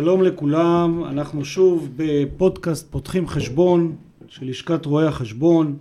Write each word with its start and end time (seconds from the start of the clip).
שלום 0.00 0.22
לכולם, 0.22 1.04
אנחנו 1.04 1.44
שוב 1.44 1.88
בפודקאסט 1.96 2.90
פותחים 2.90 3.26
חשבון 3.26 3.96
של 4.28 4.46
לשכת 4.46 4.86
רואי 4.86 5.06
החשבון 5.06 5.76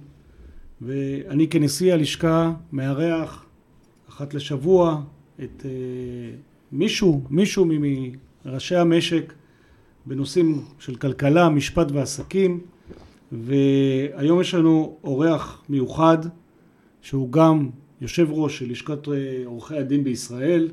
ואני 0.81 1.47
כנשיא 1.47 1.93
הלשכה 1.93 2.53
מארח 2.71 3.45
אחת 4.09 4.33
לשבוע 4.33 5.01
את 5.43 5.61
uh, 5.61 5.65
מישהו, 6.71 7.21
מישהו 7.29 7.65
מראשי 8.45 8.75
המשק 8.75 9.33
בנושאים 10.05 10.65
של 10.79 10.95
כלכלה, 10.95 11.49
משפט 11.49 11.91
ועסקים 11.91 12.59
והיום 13.31 14.41
יש 14.41 14.53
לנו 14.53 14.97
אורח 15.03 15.63
מיוחד 15.69 16.17
שהוא 17.01 17.31
גם 17.31 17.69
יושב 18.01 18.27
ראש 18.29 18.59
של 18.59 18.71
לשכת 18.71 19.07
עורכי 19.45 19.77
הדין 19.77 20.03
בישראל 20.03 20.69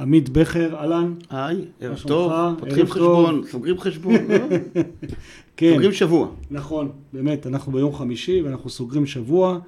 עמית 0.00 0.28
בכר, 0.28 0.76
אהלן. 0.76 1.14
היי, 1.30 1.64
ערב 1.80 1.98
טוב, 2.06 2.32
פותחים 2.58 2.86
חשבון, 2.86 3.42
סוגרים 3.50 3.78
חשבון, 3.78 4.14
לא? 4.14 4.38
כן. 5.56 5.70
סוגרים 5.72 5.92
שבוע. 5.92 6.28
נכון, 6.50 6.90
באמת, 7.12 7.46
אנחנו 7.46 7.72
ביום 7.72 7.94
חמישי 7.94 8.42
ואנחנו 8.42 8.70
סוגרים 8.70 9.06
שבוע, 9.06 9.58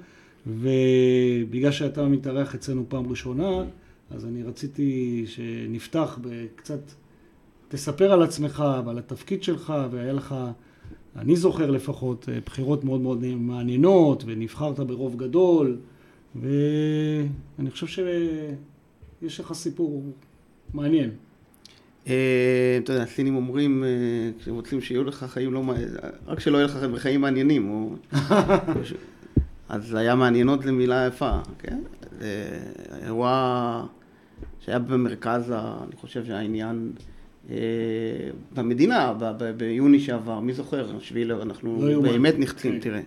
ובגלל 0.47 1.71
שאתה 1.71 2.07
מתארח 2.07 2.55
אצלנו 2.55 2.85
פעם 2.87 3.09
ראשונה, 3.09 3.63
אז 4.11 4.25
אני 4.25 4.43
רציתי 4.43 5.23
שנפתח 5.27 6.19
בקצת, 6.21 6.79
תספר 7.69 8.11
על 8.11 8.23
עצמך 8.23 8.63
ועל 8.85 8.97
התפקיד 8.97 9.43
שלך, 9.43 9.73
והיה 9.91 10.13
לך, 10.13 10.35
אני 11.15 11.35
זוכר 11.35 11.71
לפחות, 11.71 12.29
בחירות 12.45 12.83
מאוד 12.83 13.01
מאוד 13.01 13.25
מעניינות, 13.25 14.23
ונבחרת 14.27 14.79
ברוב 14.79 15.15
גדול, 15.17 15.77
ואני 16.35 17.71
חושב 17.71 17.87
ש... 17.87 17.99
יש 19.23 19.39
לך 19.39 19.53
סיפור 19.53 20.03
מעניין. 20.73 21.09
אה, 22.07 22.79
אתה 22.83 22.93
יודע, 22.93 23.03
הסינים 23.03 23.35
אומרים, 23.35 23.83
אה, 23.83 23.89
כשהם 24.39 24.55
רוצים 24.55 24.81
שיהיו 24.81 25.03
לך 25.03 25.25
חיים 25.29 25.53
לא... 25.53 25.63
רק 26.27 26.39
שלא 26.39 26.57
יהיו 26.57 26.67
לך 26.67 26.77
חיים 26.97 27.21
מעניינים. 27.21 27.95
אז 29.69 29.93
היה 29.93 30.15
מעניינות 30.15 30.63
זה 30.63 30.71
מילה 30.71 31.07
יפה, 31.07 31.39
כן? 31.59 31.79
זה 32.19 32.59
אירוע 33.05 33.85
שהיה 34.59 34.79
במרכז, 34.79 35.51
אני 35.51 35.95
חושב 35.95 36.25
שהעניין 36.25 36.91
אה, 37.49 37.55
במדינה, 38.53 39.13
ביוני 39.57 39.99
שעבר, 39.99 40.39
מי 40.39 40.53
זוכר? 40.53 40.99
שביעי, 40.99 41.31
אנחנו 41.31 41.89
לא 41.89 42.01
באמת 42.01 42.33
נחצים, 42.37 42.79
כן. 42.79 42.79
תראה. 42.79 43.01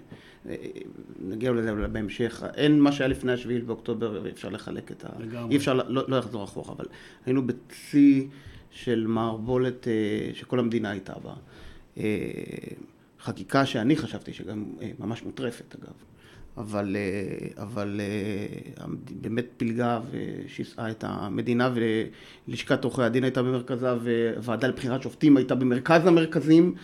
נגיע 1.28 1.52
לזה 1.52 1.74
בהמשך, 1.92 2.42
אין 2.55 2.80
מה 2.80 2.92
שהיה 2.92 3.08
לפני 3.08 3.32
השביעי 3.32 3.60
באוקטובר, 3.60 4.30
אפשר 4.30 4.48
לחלק 4.48 4.92
את 4.92 5.05
ה... 5.05 5.08
לגמרי. 5.19 5.52
אי 5.52 5.56
אפשר, 5.56 5.74
לא, 5.74 5.84
לא 6.08 6.18
לחזור 6.18 6.44
אחורה, 6.44 6.74
אבל 6.74 6.84
היינו 7.27 7.46
בצי 7.46 8.28
של 8.70 9.06
מערבולת 9.06 9.88
אה, 9.88 10.34
שכל 10.34 10.58
המדינה 10.58 10.91
הייתה 10.91 11.12
בה. 11.24 11.34
אה, 11.98 12.05
חקיקה 13.20 13.66
שאני 13.66 13.96
חשבתי 13.96 14.33
שגם 14.33 14.64
אה, 14.83 14.91
ממש 14.98 15.22
מוטרפת 15.22 15.74
אגב, 15.74 15.92
אבל, 16.56 16.96
אבל 17.56 18.00
באמת 19.20 19.44
פילגה 19.56 20.00
ושיסעה 20.11 20.90
את 20.90 21.05
המדינה 21.06 21.70
ולשכת 22.48 22.84
עורכי 22.84 23.02
הדין 23.02 23.24
הייתה 23.24 23.42
במרכזה 23.42 23.92
וועדה 24.36 24.68
לבחירת 24.68 25.02
שופטים 25.02 25.36
הייתה 25.36 25.55
במרכז 25.55 26.06
המרכזים 26.06 26.74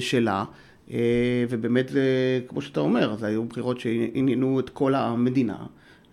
שלה. 0.00 0.44
אה, 0.90 1.44
ובאמת 1.50 1.88
זה, 1.88 2.40
כמו 2.48 2.62
שאתה 2.62 2.80
אומר, 2.80 3.16
זה 3.16 3.26
היו 3.26 3.44
בחירות 3.44 3.80
שעניינו 3.80 4.60
את 4.60 4.70
כל 4.70 4.94
המדינה. 4.94 5.56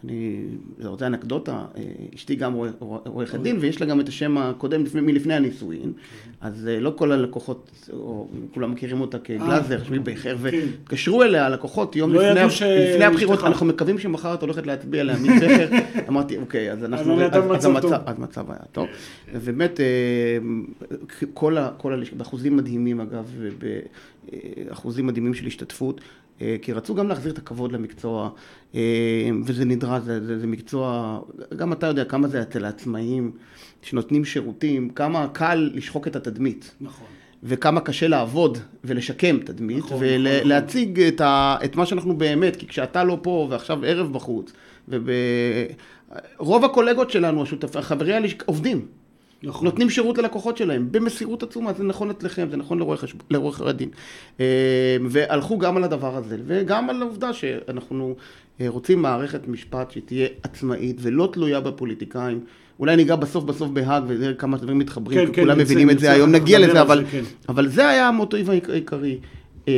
אני, 0.03 0.43
זה 0.77 0.87
רוצה 0.87 1.07
אנקדוטה, 1.07 1.65
אה, 1.77 1.81
אשתי 2.15 2.35
גם 2.35 2.53
עורכת 2.79 3.39
דין 3.39 3.57
ויש 3.59 3.81
לה 3.81 3.87
גם 3.87 3.99
את 3.99 4.09
השם 4.09 4.37
הקודם 4.37 4.83
מלפני 4.93 5.33
הנישואין, 5.33 5.93
אז 6.41 6.67
אה, 6.67 6.79
לא 6.79 6.93
כל 6.97 7.11
הלקוחות, 7.11 7.89
או 7.93 8.27
כולם 8.53 8.71
מכירים 8.71 9.01
אותה 9.01 9.19
כגלאזר, 9.19 9.83
שמי 9.83 9.99
בכר, 9.99 10.37
כן. 10.37 10.43
והתקשרו 10.43 11.23
אליה 11.23 11.45
הלקוחות 11.45 11.95
יום 11.95 12.13
לא 12.13 12.33
לפני 12.33 13.05
הבחירות, 13.05 13.43
אנחנו 13.43 13.65
מקווים 13.65 13.99
שמחר 13.99 14.33
את 14.33 14.41
הולכת 14.41 14.67
להצביע 14.67 15.01
עליה 15.01 15.15
מבכר, 15.19 15.67
אמרתי 16.09 16.37
אוקיי, 16.37 16.71
אז 16.71 16.83
אנחנו, 16.83 17.21
אז 17.21 17.75
המצב 18.05 18.51
היה 18.51 18.59
טוב, 18.71 18.87
ובאמת 19.33 19.79
כל, 21.33 21.57
באחוזים 22.17 22.57
מדהימים 22.57 23.01
אגב, 23.01 23.31
באחוזים 24.67 25.07
מדהימים 25.07 25.33
של 25.33 25.47
השתתפות, 25.47 26.01
אה, 26.01 26.20
כי 26.61 26.73
רצו 26.73 26.95
גם 26.95 27.07
להחזיר 27.07 27.31
את 27.31 27.37
הכבוד 27.37 27.71
למקצוע, 27.71 28.29
אה, 28.75 29.29
וזה 29.45 29.65
נדרש, 29.65 30.01
זה, 30.03 30.25
זה, 30.25 30.39
זה 30.39 30.47
מקצוע, 30.47 31.19
גם 31.55 31.73
אתה 31.73 31.87
יודע 31.87 32.05
כמה 32.05 32.27
זה 32.27 32.41
אצל 32.41 32.65
העצמאים 32.65 33.31
שנותנים 33.81 34.25
שירותים, 34.25 34.89
כמה 34.89 35.27
קל 35.27 35.71
לשחוק 35.73 36.07
את 36.07 36.15
התדמית. 36.15 36.71
נכון. 36.81 37.07
וכמה 37.43 37.81
קשה 37.81 38.07
לעבוד 38.07 38.57
ולשקם 38.83 39.37
תדמית, 39.39 39.77
נכון, 39.77 39.97
ולהציג 40.01 40.99
נכון. 40.99 41.07
את, 41.07 41.21
ה, 41.21 41.57
את 41.63 41.75
מה 41.75 41.85
שאנחנו 41.85 42.17
באמת, 42.17 42.55
כי 42.55 42.67
כשאתה 42.67 43.03
לא 43.03 43.19
פה 43.21 43.47
ועכשיו 43.49 43.85
ערב 43.85 44.13
בחוץ, 44.13 44.53
ורוב 44.87 46.65
הקולגות 46.65 47.09
שלנו, 47.09 47.43
השותפים, 47.43 47.81
חברי 47.81 48.33
עובדים. 48.45 48.85
נכון. 49.43 49.65
נותנים 49.65 49.89
שירות 49.89 50.17
ללקוחות 50.17 50.57
שלהם 50.57 50.87
במסירות 50.91 51.43
עצומה, 51.43 51.73
זה 51.73 51.83
נכון 51.83 52.09
אצלכם, 52.09 52.47
זה 52.51 52.57
נכון 52.57 52.79
לעורך 53.29 53.61
הדין. 53.61 53.89
אה, 54.39 54.97
והלכו 55.09 55.57
גם 55.57 55.77
על 55.77 55.83
הדבר 55.83 56.15
הזה, 56.15 56.37
וגם 56.45 56.89
על 56.89 57.01
העובדה 57.01 57.33
שאנחנו 57.33 58.15
אה, 58.61 58.69
רוצים 58.69 59.01
מערכת 59.01 59.47
משפט 59.47 59.91
שתהיה 59.91 60.27
עצמאית 60.43 60.97
ולא 60.99 61.29
תלויה 61.33 61.59
בפוליטיקאים. 61.59 62.39
אולי 62.79 62.95
ניגע 62.95 63.15
בסוף 63.15 63.43
בסוף 63.43 63.69
בהאג 63.69 64.03
ונראה 64.07 64.33
כמה 64.33 64.57
דברים 64.57 64.79
מתחברים, 64.79 65.19
כן, 65.19 65.25
כי 65.25 65.33
כן, 65.33 65.41
כולם 65.41 65.59
נצא, 65.59 65.63
מבינים 65.63 65.89
נצא, 65.89 65.95
את 65.95 65.99
זה 65.99 66.11
היום, 66.11 66.31
נגיע 66.31 66.59
לזה, 66.59 66.81
אבל, 66.81 67.03
כן. 67.11 67.23
אבל 67.49 67.67
זה 67.67 67.87
היה 67.89 68.07
המוטיב 68.07 68.49
העיקרי. 68.49 69.19
אה, 69.67 69.73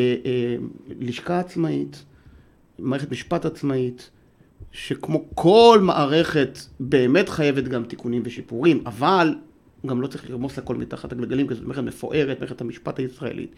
לשכה 0.99 1.39
עצמאית, 1.39 2.05
מערכת 2.79 3.11
משפט 3.11 3.45
עצמאית, 3.45 4.09
שכמו 4.71 5.25
כל 5.35 5.79
מערכת 5.81 6.59
באמת 6.79 7.29
חייבת 7.29 7.63
גם 7.63 7.83
תיקונים 7.83 8.21
ושיפורים, 8.25 8.83
אבל 8.85 9.35
גם 9.85 10.01
לא 10.01 10.07
צריך 10.07 10.29
לרמוס 10.29 10.57
הכל 10.57 10.75
מתחת 10.75 11.11
הגלגלים, 11.11 11.47
כי 11.47 11.55
זאת 11.55 11.63
מערכת 11.63 11.83
מפוארת, 11.83 12.39
מערכת 12.39 12.61
המשפט 12.61 12.99
הישראלית. 12.99 13.55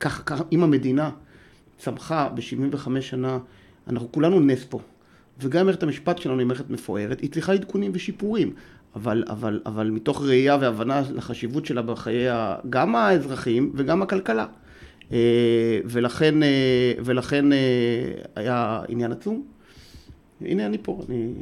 ככה, 0.00 0.22
ככה, 0.22 0.44
אם 0.52 0.62
המדינה 0.62 1.10
צמחה 1.78 2.28
ב-75 2.28 3.00
שנה, 3.00 3.38
אנחנו 3.88 4.12
כולנו 4.12 4.40
נס 4.40 4.64
פה. 4.64 4.80
וגם 5.40 5.66
מערכת 5.66 5.82
המשפט 5.82 6.18
שלנו 6.18 6.38
היא 6.38 6.46
מערכת 6.46 6.70
מפוארת, 6.70 7.20
היא 7.20 7.30
צריכה 7.30 7.52
עדכונים 7.52 7.90
ושיפורים. 7.94 8.52
אבל, 8.94 9.24
אבל, 9.28 9.60
אבל 9.66 9.90
מתוך 9.90 10.22
ראייה 10.22 10.56
והבנה 10.60 11.02
לחשיבות 11.14 11.66
שלה 11.66 11.82
בחיי 11.82 12.26
גם 12.70 12.96
האזרחים 12.96 13.72
וגם 13.74 14.02
הכלכלה. 14.02 14.46
אה, 15.12 15.80
ולכן, 15.84 16.42
אה, 16.42 16.92
ולכן 17.04 17.52
אה, 17.52 17.58
היה 18.36 18.82
עניין 18.88 19.12
עצום. 19.12 19.42
הנה 20.40 20.66
אני 20.66 20.78
פה, 20.82 21.02
אני 21.08 21.32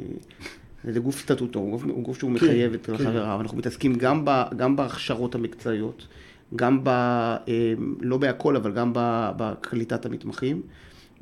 זה 0.91 0.99
גוף 0.99 1.19
סטטוטורי, 1.19 1.71
הוא 1.91 2.03
גוף 2.03 2.19
שהוא 2.19 2.29
כן, 2.29 2.45
מחייב 2.45 2.73
את 2.73 2.85
כן. 2.85 2.97
חבריו, 2.97 3.37
אנחנו 3.41 3.57
מתעסקים 3.57 3.95
גם, 3.95 4.25
ב, 4.25 4.43
גם 4.57 4.75
בהכשרות 4.75 5.35
המקצועיות, 5.35 6.07
גם 6.55 6.83
ב... 6.83 6.89
אה, 6.89 7.73
לא 8.01 8.17
בהכל, 8.17 8.55
אבל 8.55 8.71
גם 8.71 8.91
בקליטת 9.37 10.05
המתמחים, 10.05 10.61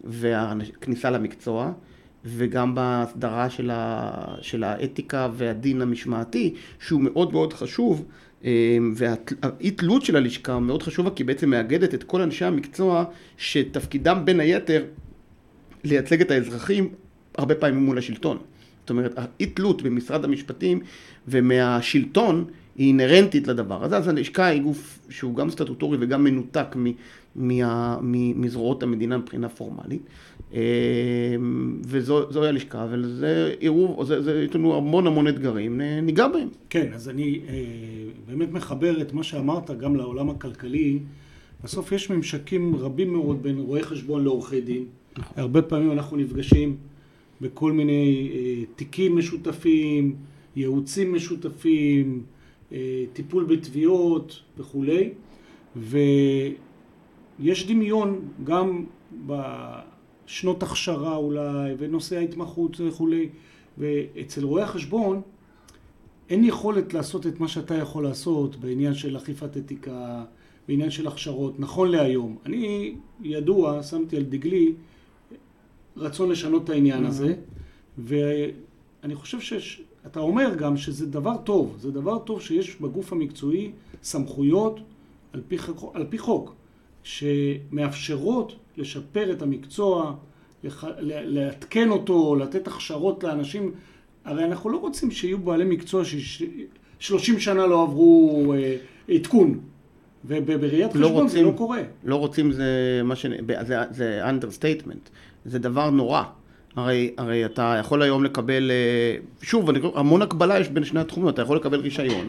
והכניסה 0.03 1.09
למקצוע, 1.09 1.71
וגם 2.25 2.75
בהסדרה 2.75 3.49
של, 3.49 3.69
ה, 3.73 4.11
של 4.41 4.63
האתיקה 4.63 5.29
והדין 5.33 5.81
המשמעתי, 5.81 6.53
שהוא 6.79 7.01
מאוד 7.01 7.31
מאוד 7.31 7.53
חשוב, 7.53 8.05
אה, 8.45 8.77
והאי 8.95 9.71
תלות 9.71 10.05
של 10.05 10.15
הלשכה 10.15 10.59
מאוד 10.59 10.83
חשובה, 10.83 11.09
כי 11.09 11.23
בעצם 11.23 11.49
מאגדת 11.49 11.93
את 11.93 12.03
כל 12.03 12.21
אנשי 12.21 12.45
המקצוע, 12.45 13.03
שתפקידם 13.37 14.21
בין 14.25 14.39
היתר 14.39 14.83
לייצג 15.83 16.21
את 16.21 16.31
האזרחים 16.31 16.89
הרבה 17.37 17.55
פעמים 17.55 17.85
מול 17.85 17.97
השלטון. 17.97 18.37
זאת 18.83 18.89
אומרת, 18.89 19.13
האי 19.17 19.45
תלות 19.45 19.81
במשרד 19.81 20.25
המשפטים 20.25 20.79
ומהשלטון 21.27 22.45
היא 22.75 22.87
אינהרנטית 22.87 23.47
לדבר 23.47 23.83
הזה. 23.83 23.97
אז 23.97 24.07
הלשכה 24.07 24.45
היא 24.45 24.61
גוף 24.61 24.99
שהוא 25.09 25.35
גם 25.35 25.49
סטטוטורי 25.49 25.97
וגם 26.01 26.23
מנותק 26.23 26.75
מזרועות 28.35 28.83
המדינה 28.83 29.17
מבחינה 29.17 29.49
פורמלית. 29.49 30.01
אה, 30.53 30.59
וזוהי 31.85 32.49
הלשכה, 32.49 32.87
וזה 32.91 33.53
עירוב, 33.59 34.11
יש 34.45 34.55
לנו 34.55 34.77
המון 34.77 35.07
המון 35.07 35.27
אתגרים, 35.27 35.81
ניגע 35.81 36.27
בהם. 36.27 36.49
כן, 36.69 36.93
אז 36.93 37.09
אני 37.09 37.39
אה, 37.49 37.53
באמת 38.27 38.51
מחבר 38.51 39.01
את 39.01 39.13
מה 39.13 39.23
שאמרת 39.23 39.71
גם 39.71 39.95
לעולם 39.95 40.29
הכלכלי. 40.29 40.99
בסוף 41.63 41.91
יש 41.91 42.09
ממשקים 42.09 42.75
רבים 42.75 43.13
מאוד 43.13 43.43
בין 43.43 43.57
רואי 43.57 43.83
חשבון 43.83 44.23
לעורכי 44.23 44.61
דין. 44.61 44.85
נכון. 45.17 45.33
הרבה 45.35 45.61
פעמים 45.61 45.91
אנחנו 45.91 46.17
נפגשים 46.17 46.77
בכל 47.41 47.71
מיני 47.71 48.31
אה, 48.33 48.63
תיקים 48.75 49.17
משותפים, 49.17 50.15
ייעוצים 50.55 51.13
משותפים, 51.13 52.23
אה, 52.71 53.03
טיפול 53.13 53.43
בתביעות 53.43 54.41
וכולי, 54.57 55.09
ויש 55.75 57.67
דמיון 57.67 58.21
גם 58.43 58.85
בשנות 59.25 60.63
הכשרה 60.63 61.15
אולי, 61.15 61.73
ונושאי 61.77 62.17
ההתמחות 62.17 62.81
וכולי, 62.81 63.29
ואצל 63.77 64.43
רואי 64.43 64.63
החשבון 64.63 65.21
אין 66.29 66.43
יכולת 66.43 66.93
לעשות 66.93 67.27
את 67.27 67.39
מה 67.39 67.47
שאתה 67.47 67.75
יכול 67.75 68.03
לעשות 68.03 68.55
בעניין 68.55 68.93
של 68.93 69.17
אכיפת 69.17 69.57
אתיקה, 69.57 70.23
בעניין 70.67 70.89
של 70.89 71.07
הכשרות, 71.07 71.59
נכון 71.59 71.91
להיום. 71.91 72.37
אני 72.45 72.95
ידוע, 73.23 73.83
שמתי 73.83 74.17
על 74.17 74.23
דגלי 74.23 74.73
רצון 75.97 76.29
לשנות 76.29 76.63
את 76.63 76.69
העניין 76.69 77.05
הזה, 77.05 77.33
ואני 77.97 79.15
חושב 79.15 79.39
שאתה 79.59 80.19
אומר 80.19 80.55
גם 80.55 80.77
שזה 80.77 81.07
דבר 81.07 81.37
טוב, 81.37 81.77
זה 81.79 81.91
דבר 81.91 82.19
טוב 82.19 82.41
שיש 82.41 82.75
בגוף 82.81 83.13
המקצועי 83.13 83.71
סמכויות 84.03 84.79
על 85.33 85.41
פי, 85.47 85.57
על 85.93 86.05
פי 86.09 86.17
חוק, 86.17 86.55
שמאפשרות 87.03 88.55
לשפר 88.77 89.31
את 89.31 89.41
המקצוע, 89.41 90.15
לעדכן 90.99 91.89
אותו, 91.89 92.35
לתת 92.35 92.67
הכשרות 92.67 93.23
לאנשים. 93.23 93.71
הרי 94.25 94.45
אנחנו 94.45 94.69
לא 94.69 94.77
רוצים 94.77 95.11
שיהיו 95.11 95.37
בעלי 95.37 95.65
מקצוע 95.65 96.05
ש-30 96.05 97.39
שנה 97.39 97.67
לא 97.67 97.83
עברו 97.83 98.53
אה, 98.53 98.77
עדכון. 99.09 99.59
ובראיית 100.25 100.95
לא 100.95 101.07
חשבון 101.07 101.23
רוצים, 101.23 101.39
זה 101.39 101.41
לא 101.41 101.51
קורה. 101.57 101.81
לא 102.03 102.15
רוצים 102.15 102.51
זה 102.51 103.01
מה 103.03 103.15
ש... 103.15 103.25
זה, 103.61 103.77
זה 103.91 104.21
understatement. 104.29 105.09
זה 105.45 105.59
דבר 105.59 105.89
נורא. 105.89 106.23
הרי, 106.75 107.13
הרי 107.17 107.45
אתה 107.45 107.75
יכול 107.79 108.01
היום 108.01 108.23
לקבל, 108.23 108.71
אה, 108.71 109.17
שוב, 109.41 109.69
אני, 109.69 109.79
המון 109.95 110.21
הקבלה 110.21 110.59
יש 110.59 110.69
בין 110.69 110.83
שני 110.83 110.99
התחומים, 110.99 111.29
אתה 111.29 111.41
יכול 111.41 111.57
לקבל 111.57 111.79
רישיון. 111.79 112.27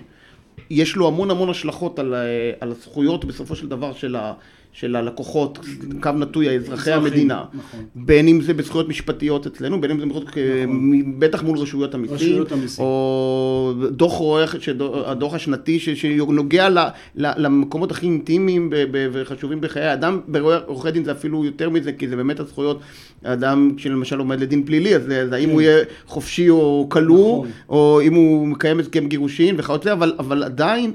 יש 0.70 0.96
לו 0.96 1.08
המון 1.08 1.30
המון 1.30 1.50
השלכות 1.50 1.98
על, 1.98 2.14
אה, 2.14 2.52
על 2.60 2.70
הזכויות 2.70 3.24
בסופו 3.24 3.56
של 3.56 3.68
דבר 3.68 3.92
של, 3.92 4.16
ה, 4.16 4.32
של 4.74 4.96
הלקוחות, 4.96 5.58
קו 6.00 6.10
נטוי, 6.10 6.56
אזרחי 6.56 6.92
המדינה. 6.92 7.44
נכון. 7.54 7.84
בין 7.94 8.28
אם 8.28 8.40
זה 8.40 8.54
בזכויות 8.54 8.88
משפטיות 8.88 9.46
אצלנו, 9.46 9.80
בין 9.80 9.90
אם 9.90 10.00
זה 10.00 10.06
בזכויות, 10.06 10.28
נכון. 10.34 11.18
בטח 11.18 11.42
מול 11.42 11.58
רשויות 11.58 11.94
המיסים, 11.94 12.44
או 12.78 13.72
דוח 13.90 14.12
רואה, 14.12 14.44
הדוח 15.06 15.34
השנתי 15.34 15.78
שנוגע 15.78 16.68
למקומות 17.16 17.90
הכי 17.90 18.06
אינטימיים 18.06 18.70
וחשובים 18.92 19.60
בחיי 19.60 19.82
האדם, 19.82 20.20
בעורכי 20.28 20.90
דין 20.90 21.04
זה 21.04 21.12
אפילו 21.12 21.44
יותר 21.44 21.70
מזה, 21.70 21.92
כי 21.92 22.08
זה 22.08 22.16
באמת 22.16 22.40
הזכויות, 22.40 22.80
האדם 23.24 23.74
שלמשל 23.76 24.18
עומד 24.18 24.40
לדין 24.40 24.64
פלילי, 24.64 24.96
אז 24.96 25.32
האם 25.32 25.48
הוא 25.48 25.58
כן. 25.58 25.64
יהיה 25.64 25.84
חופשי 26.06 26.50
או 26.50 26.86
כלוא, 26.90 27.38
נכון. 27.38 27.50
או 27.68 28.00
אם 28.00 28.14
הוא 28.14 28.48
מקיים 28.48 28.80
הסכם 28.80 29.06
גירושין 29.06 29.54
וכיוצא, 29.58 29.92
אבל 29.92 30.42
עדיין... 30.42 30.94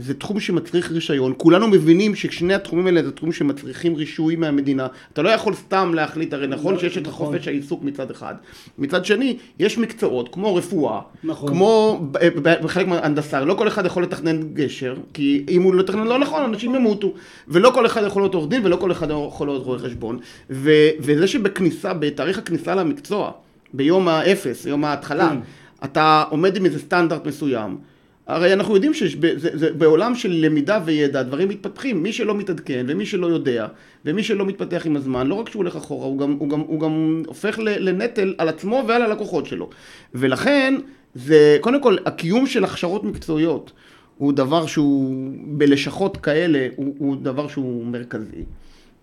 זה 0.00 0.14
תחום 0.14 0.40
שמצריך 0.40 0.92
רישיון, 0.92 1.34
כולנו 1.36 1.68
מבינים 1.68 2.14
ששני 2.14 2.54
התחומים 2.54 2.86
האלה 2.86 3.02
זה 3.02 3.12
תחום 3.12 3.32
שמצריכים 3.32 3.94
רישוי 3.94 4.36
מהמדינה, 4.36 4.86
אתה 5.12 5.22
לא 5.22 5.28
יכול 5.28 5.54
סתם 5.54 5.92
להחליט, 5.94 6.32
הרי 6.32 6.46
נכון 6.46 6.74
לא, 6.74 6.80
שיש 6.80 6.98
את 6.98 7.06
נכון. 7.06 7.26
החופש 7.26 7.48
העיסוק 7.48 7.82
מצד 7.82 8.10
אחד, 8.10 8.34
מצד 8.78 9.04
שני, 9.04 9.36
יש 9.58 9.78
מקצועות 9.78 10.28
כמו 10.32 10.54
רפואה, 10.54 11.00
נכון. 11.24 11.48
כמו 11.48 12.00
בחלק 12.42 12.86
מהנדסה, 12.86 13.40
לא 13.40 13.54
כל 13.54 13.68
אחד 13.68 13.86
יכול 13.86 14.02
לתכנן 14.02 14.42
גשר, 14.42 14.94
כי 15.14 15.44
אם 15.48 15.62
הוא 15.62 15.74
לא 15.74 15.80
יתכנן 15.80 16.06
לא 16.06 16.18
נכון, 16.18 16.42
אנשים 16.42 16.74
ימותו, 16.74 17.14
ולא 17.48 17.70
כל 17.74 17.86
אחד 17.86 18.02
יכול 18.06 18.22
להיות 18.22 18.34
עורך 18.34 18.48
דין 18.48 18.66
ולא 18.66 18.76
כל 18.76 18.92
אחד 18.92 19.08
יכול 19.28 19.48
להיות 19.48 19.64
רואה 19.64 19.78
חשבון, 19.78 20.18
ו, 20.50 20.70
וזה 21.00 21.26
שבכניסה, 21.26 21.94
בתאריך 21.94 22.38
הכניסה 22.38 22.74
למקצוע, 22.74 23.30
ביום 23.74 24.08
האפס, 24.08 24.66
יום 24.66 24.84
ההתחלה, 24.84 25.28
כן. 25.28 25.38
אתה 25.84 26.24
עומד 26.30 26.56
עם 26.56 26.64
איזה 26.64 26.78
סטנדרט 26.78 27.26
מסוים, 27.26 27.89
הרי 28.30 28.52
אנחנו 28.52 28.74
יודעים 28.74 28.94
שבעולם 28.94 30.14
של 30.14 30.30
למידה 30.32 30.80
וידע 30.84 31.22
דברים 31.22 31.48
מתפתחים, 31.48 32.02
מי 32.02 32.12
שלא 32.12 32.34
מתעדכן 32.34 32.86
ומי 32.88 33.06
שלא 33.06 33.26
יודע 33.26 33.66
ומי 34.04 34.22
שלא 34.22 34.46
מתפתח 34.46 34.82
עם 34.86 34.96
הזמן, 34.96 35.26
לא 35.26 35.34
רק 35.34 35.48
שהוא 35.48 35.60
הולך 35.60 35.76
אחורה, 35.76 36.06
הוא 36.06 36.18
גם, 36.18 36.36
הוא 36.38 36.48
גם, 36.48 36.60
הוא 36.60 36.80
גם 36.80 37.22
הופך 37.26 37.58
לנטל 37.58 38.34
על 38.38 38.48
עצמו 38.48 38.84
ועל 38.88 39.02
הלקוחות 39.02 39.46
שלו. 39.46 39.70
ולכן, 40.14 40.74
זה 41.14 41.58
קודם 41.60 41.82
כל, 41.82 41.96
הקיום 42.06 42.46
של 42.46 42.64
הכשרות 42.64 43.04
מקצועיות 43.04 43.72
הוא 44.18 44.32
דבר 44.32 44.66
שהוא, 44.66 45.30
בלשכות 45.46 46.16
כאלה, 46.16 46.68
הוא, 46.76 46.94
הוא 46.98 47.16
דבר 47.16 47.48
שהוא 47.48 47.86
מרכזי. 47.86 48.44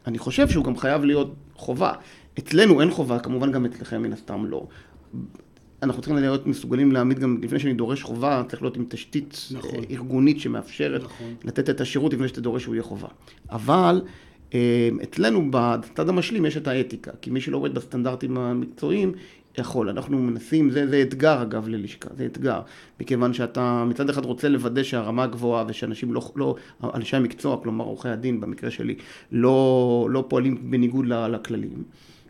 אני 0.07 0.17
חושב 0.17 0.49
שהוא 0.49 0.63
גם 0.63 0.77
חייב 0.77 1.03
להיות 1.03 1.33
חובה. 1.55 1.91
אצלנו 2.39 2.81
אין 2.81 2.91
חובה, 2.91 3.19
כמובן 3.19 3.51
גם 3.51 3.65
אצלכם 3.65 4.01
מן 4.01 4.13
הסתם 4.13 4.45
לא. 4.45 4.67
אנחנו 5.83 6.01
צריכים 6.01 6.21
להיות 6.21 6.47
מסוגלים 6.47 6.91
להעמיד 6.91 7.19
גם, 7.19 7.37
לפני 7.41 7.59
שאני 7.59 7.73
דורש 7.73 8.03
חובה, 8.03 8.43
צריך 8.49 8.61
להיות 8.61 8.77
עם 8.77 8.85
תשתית 8.89 9.47
נכון. 9.51 9.75
אה, 9.75 9.83
ארגונית 9.91 10.39
שמאפשרת 10.39 11.03
נכון. 11.03 11.35
לתת 11.43 11.69
את 11.69 11.81
השירות 11.81 12.13
לפני 12.13 12.27
שאתה 12.27 12.41
דורש 12.41 12.63
שהוא 12.63 12.75
יהיה 12.75 12.83
חובה. 12.83 13.07
אבל 13.49 14.01
אה, 14.53 14.89
אצלנו 15.03 15.51
בצד 15.51 16.09
המשלים 16.09 16.45
יש 16.45 16.57
את 16.57 16.67
האתיקה, 16.67 17.11
כי 17.21 17.29
מי 17.29 17.41
שלא 17.41 17.57
עובד 17.57 17.73
בסטנדרטים 17.73 18.37
המקצועיים 18.37 19.11
יכול. 19.57 19.89
אנחנו 19.89 20.17
מנסים, 20.17 20.69
זה, 20.69 20.87
זה 20.87 21.01
אתגר 21.01 21.41
אגב 21.41 21.67
ללשכה, 21.67 22.09
זה 22.17 22.25
אתגר. 22.25 22.61
מכיוון 22.99 23.33
שאתה 23.33 23.83
מצד 23.87 24.09
אחד 24.09 24.25
רוצה 24.25 24.49
לוודא 24.49 24.83
שהרמה 24.83 25.27
גבוהה 25.27 25.65
ושאנשים 25.67 26.13
לא, 26.13 26.31
לא, 26.35 26.55
אנשי 26.93 27.15
המקצוע, 27.15 27.57
כלומר 27.63 27.85
עורכי 27.85 28.09
הדין 28.09 28.39
במקרה 28.41 28.71
שלי, 28.71 28.95
לא, 29.31 30.07
לא 30.11 30.25
פועלים 30.27 30.71
בניגוד 30.71 31.05
לכללים. 31.05 31.83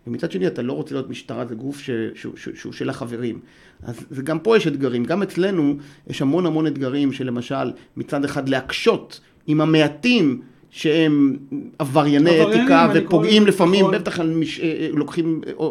ומצד 0.08 0.32
שני 0.32 0.48
אתה 0.48 0.62
לא 0.62 0.74
רוצה 0.74 0.96
להיות 0.96 1.10
משטרה, 1.10 1.46
זה 1.46 1.56
גוף 1.56 1.80
ש, 1.80 1.90
ש, 2.16 2.28
ש, 2.36 2.50
שהוא 2.56 2.74
של 2.74 2.90
החברים. 2.90 3.40
אז 3.84 4.06
זה 4.10 4.22
גם 4.22 4.40
פה 4.40 4.58
יש 4.58 4.68
אתגרים, 4.68 5.04
גם 5.04 5.24
אצלנו 5.24 5.78
יש 6.08 6.22
המון 6.22 6.46
המון 6.46 6.68
אתגרים 6.68 7.12
שלמשל 7.14 7.72
מצד 7.98 8.26
אחד 8.26 8.50
להקשות 8.50 9.20
עם 9.48 9.62
המעטים 9.62 10.42
שהם 10.72 11.38
עברייני 11.80 12.44
אתיקה 12.44 12.90
ופוגעים. 12.94 13.48
לפעמים. 13.48 13.86
בטח 13.92 14.20
מש... 14.20 14.60
אה, 14.60 14.66
אה, 14.66 14.88
לוקחים 14.92 15.42
אה, 15.60 15.68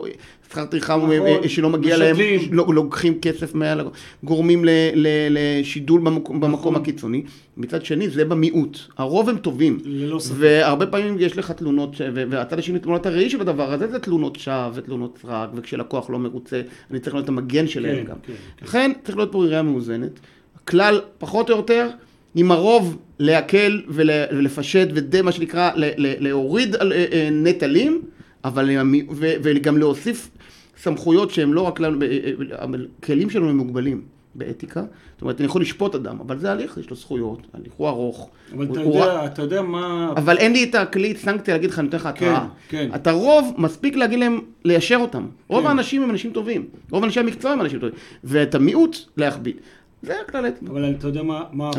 שכר 0.51 0.65
טרחה 0.65 0.97
נכון. 0.97 1.49
שלא 1.49 1.71
מגיע 1.71 1.97
להם, 1.97 2.17
לא, 2.51 2.67
לוקחים 2.75 3.21
כסף 3.21 3.55
מעל, 3.55 3.81
גורמים 4.25 4.65
ל... 4.65 4.69
ל... 4.95 5.09
לשידול 5.31 6.01
במקום, 6.01 6.37
נכון. 6.37 6.51
במקום 6.51 6.77
הקיצוני. 6.77 7.23
מצד 7.57 7.85
שני 7.85 8.09
זה 8.09 8.25
במיעוט, 8.25 8.79
הרוב 8.99 9.29
הם 9.29 9.39
טובים. 9.39 9.79
ללא 9.85 10.19
ספק. 10.19 10.35
והרבה 10.39 10.87
פעמים 10.87 11.17
יש 11.19 11.39
לך 11.39 11.51
תלונות. 11.51 11.97
והצד 12.15 12.59
השני 12.59 12.79
תמונות 12.79 13.07
הראי 13.07 13.31
של 13.31 13.41
הדבר 13.41 13.73
הזה 13.73 13.89
זה 13.89 13.99
תלונות 13.99 14.37
שווא 14.37 14.71
ותלונות 14.75 15.19
סרק, 15.23 15.51
וכשלקוח 15.55 16.11
לא 16.11 16.19
מרוצה, 16.19 16.63
אני 16.91 17.01
צריך 17.01 17.15
להיות 17.15 17.29
המגן 17.29 17.67
שלהם 17.69 17.97
כן, 17.97 18.05
גם. 18.05 18.17
כן, 18.27 18.33
כן. 18.57 18.67
לכן 18.67 18.93
צריך 19.05 19.17
להיות 19.17 19.33
פה 19.33 19.43
עירייה 19.43 19.63
מאוזנת. 19.63 20.21
הכלל, 20.63 21.01
פחות 21.19 21.51
או 21.51 21.57
יותר, 21.57 21.89
עם 22.37 22.53
הרוב 22.53 22.97
להקל 23.19 23.83
ולפשט 23.89 24.89
ודי 24.95 25.23
מה 25.23 25.33
שנקרא 25.33 25.71
להוריד 25.97 26.77
אה, 26.77 26.81
אה, 27.13 27.29
נטלים, 27.33 28.03
אבל 28.45 28.71
וגם 29.19 29.79
להוסיף 29.79 30.31
סמכויות 30.79 31.31
שהן 31.31 31.51
לא 31.51 31.61
רק 31.61 31.81
לנו, 31.81 32.03
אה, 32.03 32.67
הכלים 33.01 33.31
שלנו 33.31 33.51
הם 33.51 33.57
מוגבלים 33.57 34.03
באתיקה, 34.35 34.83
זאת 35.13 35.23
אומרת 35.23 35.41
אני 35.41 35.47
יכול 35.47 35.63
לשפוט 35.63 35.95
אדם, 35.95 36.21
אבל 36.21 36.39
זה 36.39 36.53
הליך, 36.53 36.77
יש 36.81 36.91
לו 36.91 36.97
זכויות, 36.97 37.47
הליך 37.55 37.73
הוא 37.77 37.89
ארוך. 37.89 38.31
אבל 38.55 38.65
אתה, 38.65 38.81
יודע, 38.81 39.27
אתה 39.27 39.43
יודע 39.43 39.63
מה... 39.63 40.13
אבל 40.17 40.39
אין 40.39 40.53
לי 40.53 40.65
את 40.65 40.75
הכלי 40.75 41.15
סנקציה 41.17 41.55
להגיד 41.55 41.71
לך, 41.71 41.79
אני 41.79 41.85
נותן 41.85 41.97
לך 41.97 42.07
התראה. 42.07 42.47
כן, 42.69 42.89
כן. 42.89 42.95
אתה 42.95 43.13
רוב, 43.13 43.55
מספיק 43.59 43.97
להגיד 43.97 44.19
להם, 44.19 44.41
ליישר 44.65 44.97
אותם. 44.97 45.27
רוב 45.49 45.63
כן. 45.63 45.69
האנשים 45.69 46.03
הם 46.03 46.11
אנשים 46.11 46.31
טובים, 46.33 46.67
רוב 46.91 47.05
אנשי 47.05 47.21
המקצוע 47.21 47.51
הם 47.51 47.61
אנשים 47.61 47.79
טובים, 47.79 47.95
ואת 48.25 48.55
המיעוט 48.55 48.97
להכביד. 49.17 49.57
זה 50.03 50.21
הכלל 50.21 50.49
אצבע. 50.49 50.71
אבל 50.71 50.95
אתה 50.99 51.07
יודע 51.07 51.23
מה, 51.23 51.45
מה 51.53 51.71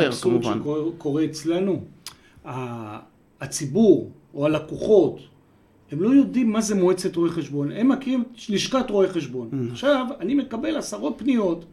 האבסורד 0.00 0.42
שקורה 0.42 1.24
אצלנו? 1.24 1.82
הציבור 3.40 4.10
או 4.34 4.46
הלקוחות, 4.46 5.18
הם 5.92 6.02
לא 6.02 6.08
יודעים 6.08 6.52
מה 6.52 6.60
זה 6.60 6.74
מועצת 6.74 7.16
רואי 7.16 7.30
חשבון, 7.30 7.72
הם 7.72 7.88
מכירים 7.88 8.24
לשכת 8.48 8.90
רואי 8.90 9.08
חשבון. 9.08 9.48
Mm. 9.52 9.72
עכשיו, 9.72 10.06
אני 10.20 10.34
מקבל 10.34 10.76
עשרות 10.76 11.14
פניות 11.16 11.64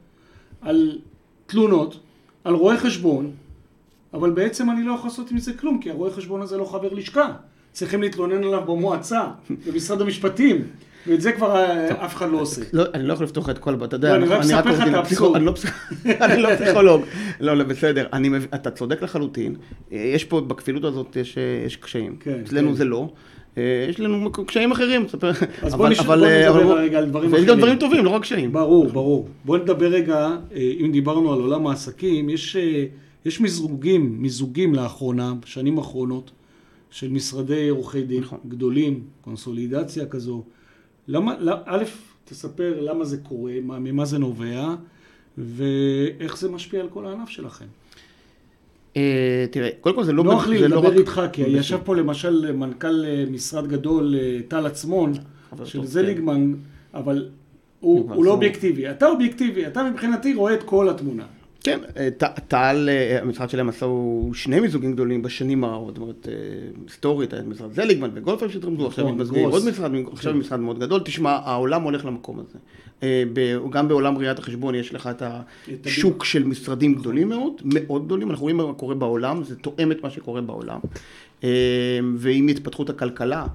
על 0.62 1.00
תלונות, 1.46 2.00
על 2.44 2.54
רואי 2.54 2.78
חשבון, 2.78 3.32
אבל 4.14 4.32
בעצם 4.32 4.70
אני 4.70 4.84
לא 4.84 4.94
יכול 4.94 5.10
לעשות 5.10 5.32
עם 5.32 5.38
זה 5.38 5.54
כלום, 5.54 5.80
כי 5.82 5.92
הרואה 5.92 6.12
חשבון 6.12 6.42
הזה 6.42 6.58
לא 6.58 6.66
חבר 6.66 6.94
לשכה. 6.94 7.34
צריכים 7.72 8.02
להתלונן 8.02 8.44
עליו 8.44 8.66
במועצה, 8.66 9.28
במשרד 9.68 10.02
המשפטים. 10.02 10.68
ואת 11.08 11.22
זה 11.22 11.32
כבר 11.32 11.56
אה, 11.56 12.06
אף 12.06 12.16
אחד 12.16 12.32
לא 12.32 12.42
עושה. 12.42 12.62
לא, 12.74 12.84
אני 12.94 13.08
לא 13.08 13.14
יכול 13.14 13.26
לפתוח 13.26 13.50
את 13.50 13.58
כל... 13.58 13.76
אתה 13.84 13.96
יודע, 13.96 14.10
לא, 14.10 14.16
אני 14.16 14.28
רק 14.28 14.40
מספר 14.40 14.72
לך 14.72 14.88
את 14.88 14.94
האבסורד. 14.94 15.36
אני 16.22 16.42
לא 16.42 16.56
פסיכולוג. 16.56 17.02
לא, 17.40 17.58
לא, 17.58 17.64
בסדר. 17.64 18.08
אתה 18.56 18.72
צודק 18.72 19.02
לחלוטין. 19.02 19.56
אה, 19.92 19.98
יש 19.98 20.24
פה, 20.24 20.42
בכפילות 20.42 20.84
הזאת 20.84 21.16
יש 21.16 21.38
אה, 21.38 21.82
קשיים. 21.82 22.16
כן, 22.20 22.40
אצלנו 22.44 22.70
כן. 22.70 22.76
זה 22.76 22.86
לא. 22.86 23.10
יש 23.90 24.00
לנו 24.00 24.32
קשיים 24.32 24.72
אחרים, 24.72 25.06
אז 25.62 25.76
בוא 25.76 25.90
נדבר 25.90 26.78
רגע 26.78 26.98
על 26.98 27.06
דברים 27.06 27.30
אחרים. 27.30 27.34
ויש 27.34 27.46
גם 27.46 27.58
דברים 27.58 27.78
טובים, 27.78 28.06
לא 28.06 28.10
רק 28.10 28.22
קשיים. 28.22 28.52
ברור, 28.52 28.88
ברור. 28.88 29.30
בוא 29.46 29.58
נדבר 29.58 29.88
רגע, 29.88 30.30
אם 30.56 30.90
דיברנו 30.92 31.34
על 31.34 31.40
עולם 31.40 31.68
העסקים, 31.68 32.30
יש 33.26 33.40
מיזוגים, 33.40 34.22
מיזוגים 34.22 34.76
לאחרונה, 34.76 35.34
בשנים 35.42 35.78
האחרונות, 35.78 36.32
של 36.90 37.10
משרדי 37.10 37.70
עורכי 37.70 38.02
דין 38.02 38.22
נכון. 38.22 38.40
גדולים, 38.48 39.04
קונסולידציה 39.22 40.06
כזו. 40.06 40.44
למה, 41.08 41.36
לא, 41.40 41.56
א', 41.66 41.84
תספר 42.26 42.82
למה 42.82 43.06
זה 43.06 43.18
קורה, 43.18 43.54
מה, 43.64 43.80
ממה 43.80 44.06
זה 44.06 44.18
נובע, 44.18 44.76
ואיך 45.38 46.38
זה 46.38 46.50
משפיע 46.50 46.82
על 46.82 46.90
כל 46.90 47.06
הענף 47.06 47.30
שלכם. 47.30 47.66
אה, 48.98 49.46
תראה, 49.52 49.70
קודם 49.82 49.96
כל 49.96 50.04
זה 50.04 50.14
לא... 50.14 50.24
נוח 50.24 50.48
לי 50.48 50.60
לא 50.60 50.68
לדבר 50.68 51.00
איתך, 51.00 51.22
כי 51.34 51.42
ישב 51.42 51.78
פה 51.84 51.96
למשל 51.96 52.52
מנכ"ל 52.52 53.06
אה, 53.06 53.24
משרד 53.32 53.68
גדול, 53.68 54.16
אה, 54.16 54.40
טל 54.48 54.66
עצמון, 54.66 55.14
של 55.66 55.86
זליגמן, 55.86 56.54
אבל 56.94 57.30
הוא, 57.80 58.14
הוא 58.14 58.26
לא 58.26 58.32
אובייקטיבי. 58.32 58.92
אתה 58.92 59.08
אובייקטיבי, 59.08 59.68
אתה 59.68 59.84
מבחינתי 59.84 60.34
רואה 60.34 60.54
את 60.54 60.64
כל 60.64 60.90
התמונה. 60.90 61.26
כן, 61.68 61.80
אה, 61.98 62.10
טל, 62.48 62.90
אה, 62.92 63.22
המשרד 63.22 63.50
שלהם 63.50 63.70
עשו 63.70 64.30
שני 64.34 64.60
מיזוגים 64.60 64.94
גדולים 64.94 65.22
בשנים 65.22 65.64
הרעות, 65.64 65.96
זאת 65.96 66.02
אומרת, 66.02 66.28
אה, 66.28 66.34
היסטורית, 66.84 67.34
היה 67.34 67.44
משרד 67.44 67.74
זליגמן 67.74 68.10
וגולדפלם 68.14 68.50
שהתרמזו, 68.50 68.88
עכשיו 68.88 69.06
נכון, 69.06 69.18
גרוס. 69.18 69.54
עוד 69.54 69.70
משרד, 69.70 69.92
עכשיו. 70.12 70.34
משרד 70.34 70.60
מאוד 70.60 70.80
גדול, 70.80 71.02
תשמע, 71.06 71.32
העולם 71.32 71.84
הולך 71.84 72.06
למקום 72.06 72.40
הזה. 72.40 72.60
גם 73.70 73.88
בעולם 73.88 74.18
ראיית 74.18 74.40
החשבון 74.40 74.76
יש 74.76 74.94
לך 74.94 75.10
את 75.20 75.24
השוק 75.86 76.24
של 76.24 76.44
משרדים 76.44 76.96
גדולים 76.96 77.30
מאוד, 77.30 77.62
מאוד 77.66 78.06
גדולים, 78.06 78.30
אנחנו 78.30 78.44
רואים 78.44 78.58
מה 78.58 78.74
קורה 78.74 78.96
בעולם, 78.96 79.44
זה 79.44 79.56
תואם 79.56 79.92
את 79.92 80.04
מה 80.04 80.10
שקורה 80.10 80.42
בעולם. 80.42 80.80
ועם 82.18 82.48
התפתחות 82.48 82.90
הכלכלה, 82.90 83.46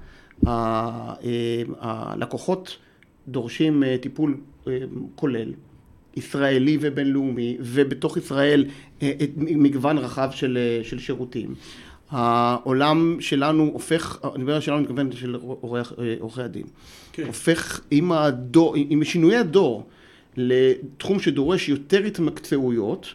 הלקוחות 1.81 2.76
דורשים 3.28 3.83
טיפול 4.00 4.37
כולל. 5.14 5.52
ישראלי 6.16 6.78
ובינלאומי, 6.81 7.57
ובתוך 7.61 8.16
ישראל 8.16 8.64
אה, 9.02 9.12
את 9.23 9.31
מגוון 9.37 9.99
רחב 9.99 10.28
של, 10.33 10.59
אה, 10.61 10.85
של 10.85 10.99
שירותים. 10.99 11.54
העולם 12.11 13.16
שלנו 13.21 13.71
הופך, 13.73 14.19
אני 14.35 14.45
מדבר 14.45 14.61
שלנו, 14.61 14.76
אני 14.76 14.83
מתכוון 14.85 15.12
של 15.12 15.37
אה, 15.37 16.14
עורכי 16.21 16.42
הדין, 16.42 16.66
כן. 17.12 17.26
הופך 17.26 17.81
עם, 17.90 18.12
הדור, 18.12 18.75
עם 18.76 19.04
שינויי 19.04 19.37
הדור 19.37 19.87
לתחום 20.37 21.21
שדורש 21.21 21.69
יותר 21.69 22.04
התמקצעויות 22.04 23.14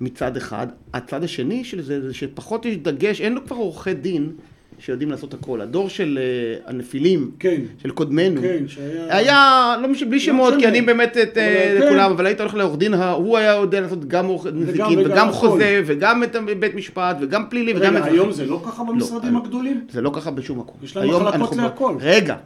מצד 0.00 0.36
אחד, 0.36 0.66
הצד 0.94 1.24
השני 1.24 1.64
של 1.64 1.82
זה 1.82 2.06
זה 2.06 2.14
שפחות 2.14 2.64
יש 2.64 2.76
דגש, 2.76 3.20
אין 3.20 3.32
לו 3.32 3.46
כבר 3.46 3.56
עורכי 3.56 3.94
דין 3.94 4.32
שיודעים 4.78 5.10
לעשות 5.10 5.34
הכל. 5.34 5.60
הדור 5.60 5.88
של 5.88 6.18
אה, 6.22 6.70
הנפילים, 6.70 7.30
כן. 7.38 7.60
של 7.82 7.90
קודמנו, 7.90 8.40
כן, 8.40 8.68
שהיה... 8.68 9.16
היה, 9.16 9.74
לא 9.82 9.88
משנה, 9.88 10.10
בלי 10.10 10.20
שמות, 10.20 10.54
משנה. 10.54 10.60
כי 10.60 10.68
אני 10.68 10.82
באמת 10.82 11.16
את 11.22 11.38
אה, 11.38 11.72
אבל, 11.72 11.80
כן. 11.80 11.86
לכולם, 11.86 12.10
אבל 12.10 12.26
היית 12.26 12.40
הולך 12.40 12.54
לעורך 12.54 12.78
דין, 12.78 12.94
הוא 12.94 13.38
היה 13.38 13.52
יודע 13.52 13.80
לעשות 13.80 14.04
גם 14.04 14.26
עורך 14.26 14.46
נזיקין, 14.46 14.98
וגם 14.98 15.10
וגם. 15.10 15.32
חוזה, 15.32 15.82
וגם 15.86 16.24
את 16.24 16.36
בית 16.58 16.74
משפט, 16.74 17.16
וגם 17.20 17.44
פלילי, 17.50 17.72
וגם 17.72 17.80
רגע, 17.80 17.98
אזרחי. 17.98 18.10
היום 18.10 18.32
זה 18.32 18.46
לא 18.46 18.62
ככה 18.66 18.84
במשרדים 18.84 19.34
לא, 19.34 19.38
הגדולים? 19.38 19.86
זה 19.90 20.00
לא 20.00 20.10
ככה 20.14 20.30
בשום 20.30 20.58
מקום. 20.58 20.76
יש 20.82 20.96
להם 20.96 21.08
מחלקות 21.10 21.56
להכל. 21.56 21.96
רגע, 22.00 22.36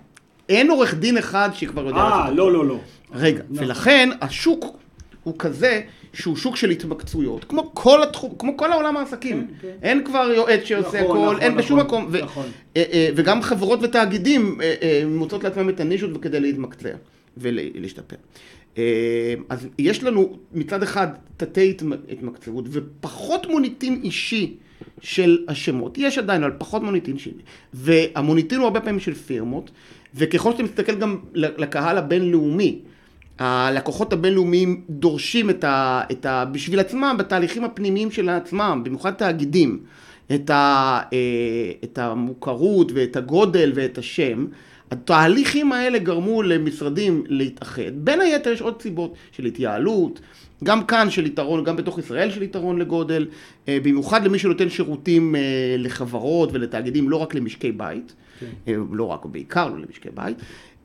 אין 0.48 0.70
עורך 0.70 0.94
דין 0.94 1.18
אחד 1.18 1.50
שכבר 1.54 1.86
יודע 1.86 1.98
לעשות 1.98 2.12
אה, 2.12 2.24
הכל. 2.24 2.34
לא, 2.34 2.52
לא, 2.52 2.66
לא. 2.66 2.78
רגע, 3.14 3.42
נכון. 3.50 3.66
ולכן 3.66 4.08
השוק 4.20 4.76
הוא 5.22 5.34
כזה 5.38 5.80
שהוא 6.12 6.36
שוק 6.36 6.56
של 6.56 6.70
התמקצויות, 6.70 7.44
כמו 7.44 7.70
כל 7.74 8.02
התחום, 8.02 8.34
כמו 8.38 8.56
כל 8.56 8.72
העולם 8.72 8.96
העסקים. 8.96 9.46
כן, 9.46 9.68
כן. 9.68 9.74
אין 9.82 10.04
כבר 10.04 10.30
יועץ 10.36 10.64
שעושה 10.64 11.02
נכון, 11.02 11.16
הכל, 11.16 11.26
נכון, 11.26 11.40
אין 11.40 11.56
בשום 11.56 11.78
נכון, 11.80 12.04
מקום. 12.04 12.16
נכון. 12.22 12.46
אה, 12.76 12.84
אה, 12.92 13.08
וגם 13.16 13.42
חברות 13.42 13.78
ותאגידים 13.82 14.58
אה, 14.62 15.02
מוצאות 15.06 15.44
לעצמם 15.44 15.68
את 15.68 15.80
הנישות 15.80 16.10
כדי 16.22 16.40
להתמקצע 16.40 16.88
ולהשתפר. 17.36 18.16
אז 19.48 19.68
יש 19.78 20.02
לנו 20.04 20.38
מצד 20.52 20.82
אחד 20.82 21.06
תתי 21.36 21.74
התמ- 21.78 22.12
התמקצעות 22.12 22.64
ופחות 22.70 23.46
מוניטין 23.46 24.00
אישי 24.04 24.54
של 25.00 25.44
השמות. 25.48 25.98
יש 25.98 26.18
עדיין, 26.18 26.42
אבל 26.42 26.52
פחות 26.58 26.82
מוניטין 26.82 27.14
אישי. 27.14 27.30
והמוניטין 27.74 28.58
הוא 28.58 28.64
הרבה 28.64 28.80
פעמים 28.80 29.00
של 29.00 29.14
פירמות, 29.14 29.70
וככל 30.14 30.52
שאתה 30.52 30.62
מסתכל 30.62 30.94
גם 30.94 31.18
לקהל 31.34 31.98
הבינלאומי, 31.98 32.78
הלקוחות 33.40 34.12
הבינלאומיים 34.12 34.80
דורשים 34.90 35.50
את 35.50 35.64
ה, 35.64 36.02
את 36.10 36.26
ה... 36.26 36.44
בשביל 36.44 36.80
עצמם, 36.80 37.16
בתהליכים 37.18 37.64
הפנימיים 37.64 38.10
של 38.10 38.28
עצמם, 38.28 38.80
במיוחד 38.84 39.10
תאגידים, 39.10 39.80
את, 40.34 40.50
ה, 40.50 41.00
אה, 41.12 41.72
את 41.84 41.98
המוכרות 41.98 42.92
ואת 42.94 43.16
הגודל 43.16 43.72
ואת 43.74 43.98
השם. 43.98 44.46
התהליכים 44.90 45.72
האלה 45.72 45.98
גרמו 45.98 46.42
למשרדים 46.42 47.24
להתאחד. 47.26 47.92
בין 47.94 48.20
היתר 48.20 48.50
יש 48.50 48.60
עוד 48.60 48.82
סיבות 48.82 49.14
של 49.32 49.44
התייעלות, 49.44 50.20
גם 50.64 50.84
כאן 50.84 51.10
של 51.10 51.26
יתרון, 51.26 51.64
גם 51.64 51.76
בתוך 51.76 51.98
ישראל 51.98 52.30
של 52.30 52.42
יתרון 52.42 52.78
לגודל, 52.78 53.26
אה, 53.68 53.78
במיוחד 53.82 54.24
למי 54.24 54.38
שנותן 54.38 54.68
שירותים 54.68 55.36
אה, 55.36 55.40
לחברות 55.78 56.50
ולתאגידים, 56.52 57.10
לא 57.10 57.16
רק 57.16 57.34
למשקי 57.34 57.72
בית, 57.72 58.14
כן. 58.40 58.80
לא 58.92 59.04
רק, 59.04 59.26
בעיקר 59.26 59.68
לא 59.68 59.78
למשקי 59.78 60.08
בית. 60.14 60.36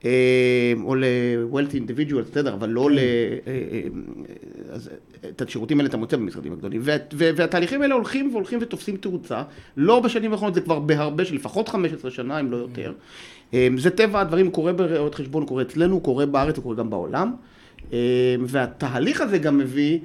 אה, 0.05 0.73
או 0.83 0.95
ל-wealthy 0.95 1.73
individual, 1.73 2.31
בסדר, 2.31 2.53
אבל 2.53 2.69
לא 2.69 2.91
ל... 2.91 2.99
אה, 2.99 3.03
אה, 3.47 3.81
אז 4.69 4.89
את 5.29 5.41
השירותים 5.41 5.79
האלה 5.79 5.89
אתה 5.89 5.97
מוצא 5.97 6.17
במשרדים 6.17 6.53
הגדולים. 6.53 6.81
והתהליכים 7.13 7.81
האלה 7.81 7.95
הולכים 7.95 8.29
והולכים 8.31 8.59
ותופסים 8.61 8.97
תאוצה. 8.97 9.43
לא 9.77 9.99
בשנים 9.99 10.31
האחרונות, 10.31 10.53
זה 10.55 10.61
כבר 10.61 10.79
בהרבה, 10.79 11.25
של 11.25 11.35
לפחות 11.35 11.69
15 11.69 12.11
שנה, 12.11 12.39
אם 12.39 12.51
לא 12.51 12.57
יותר. 12.57 12.93
אה, 13.53 13.67
זה 13.77 13.89
טבע 13.89 14.21
הדברים, 14.21 14.51
קורה 14.51 14.73
בראיות 14.73 15.15
חשבון, 15.15 15.45
קורה 15.45 15.61
אצלנו, 15.61 15.99
קורה 15.99 16.25
בארץ, 16.25 16.59
קורה 16.59 16.75
גם 16.75 16.89
בעולם. 16.89 17.33
והתהליך 18.47 19.21
הזה 19.21 19.37
גם 19.37 19.57
מביא 19.57 19.99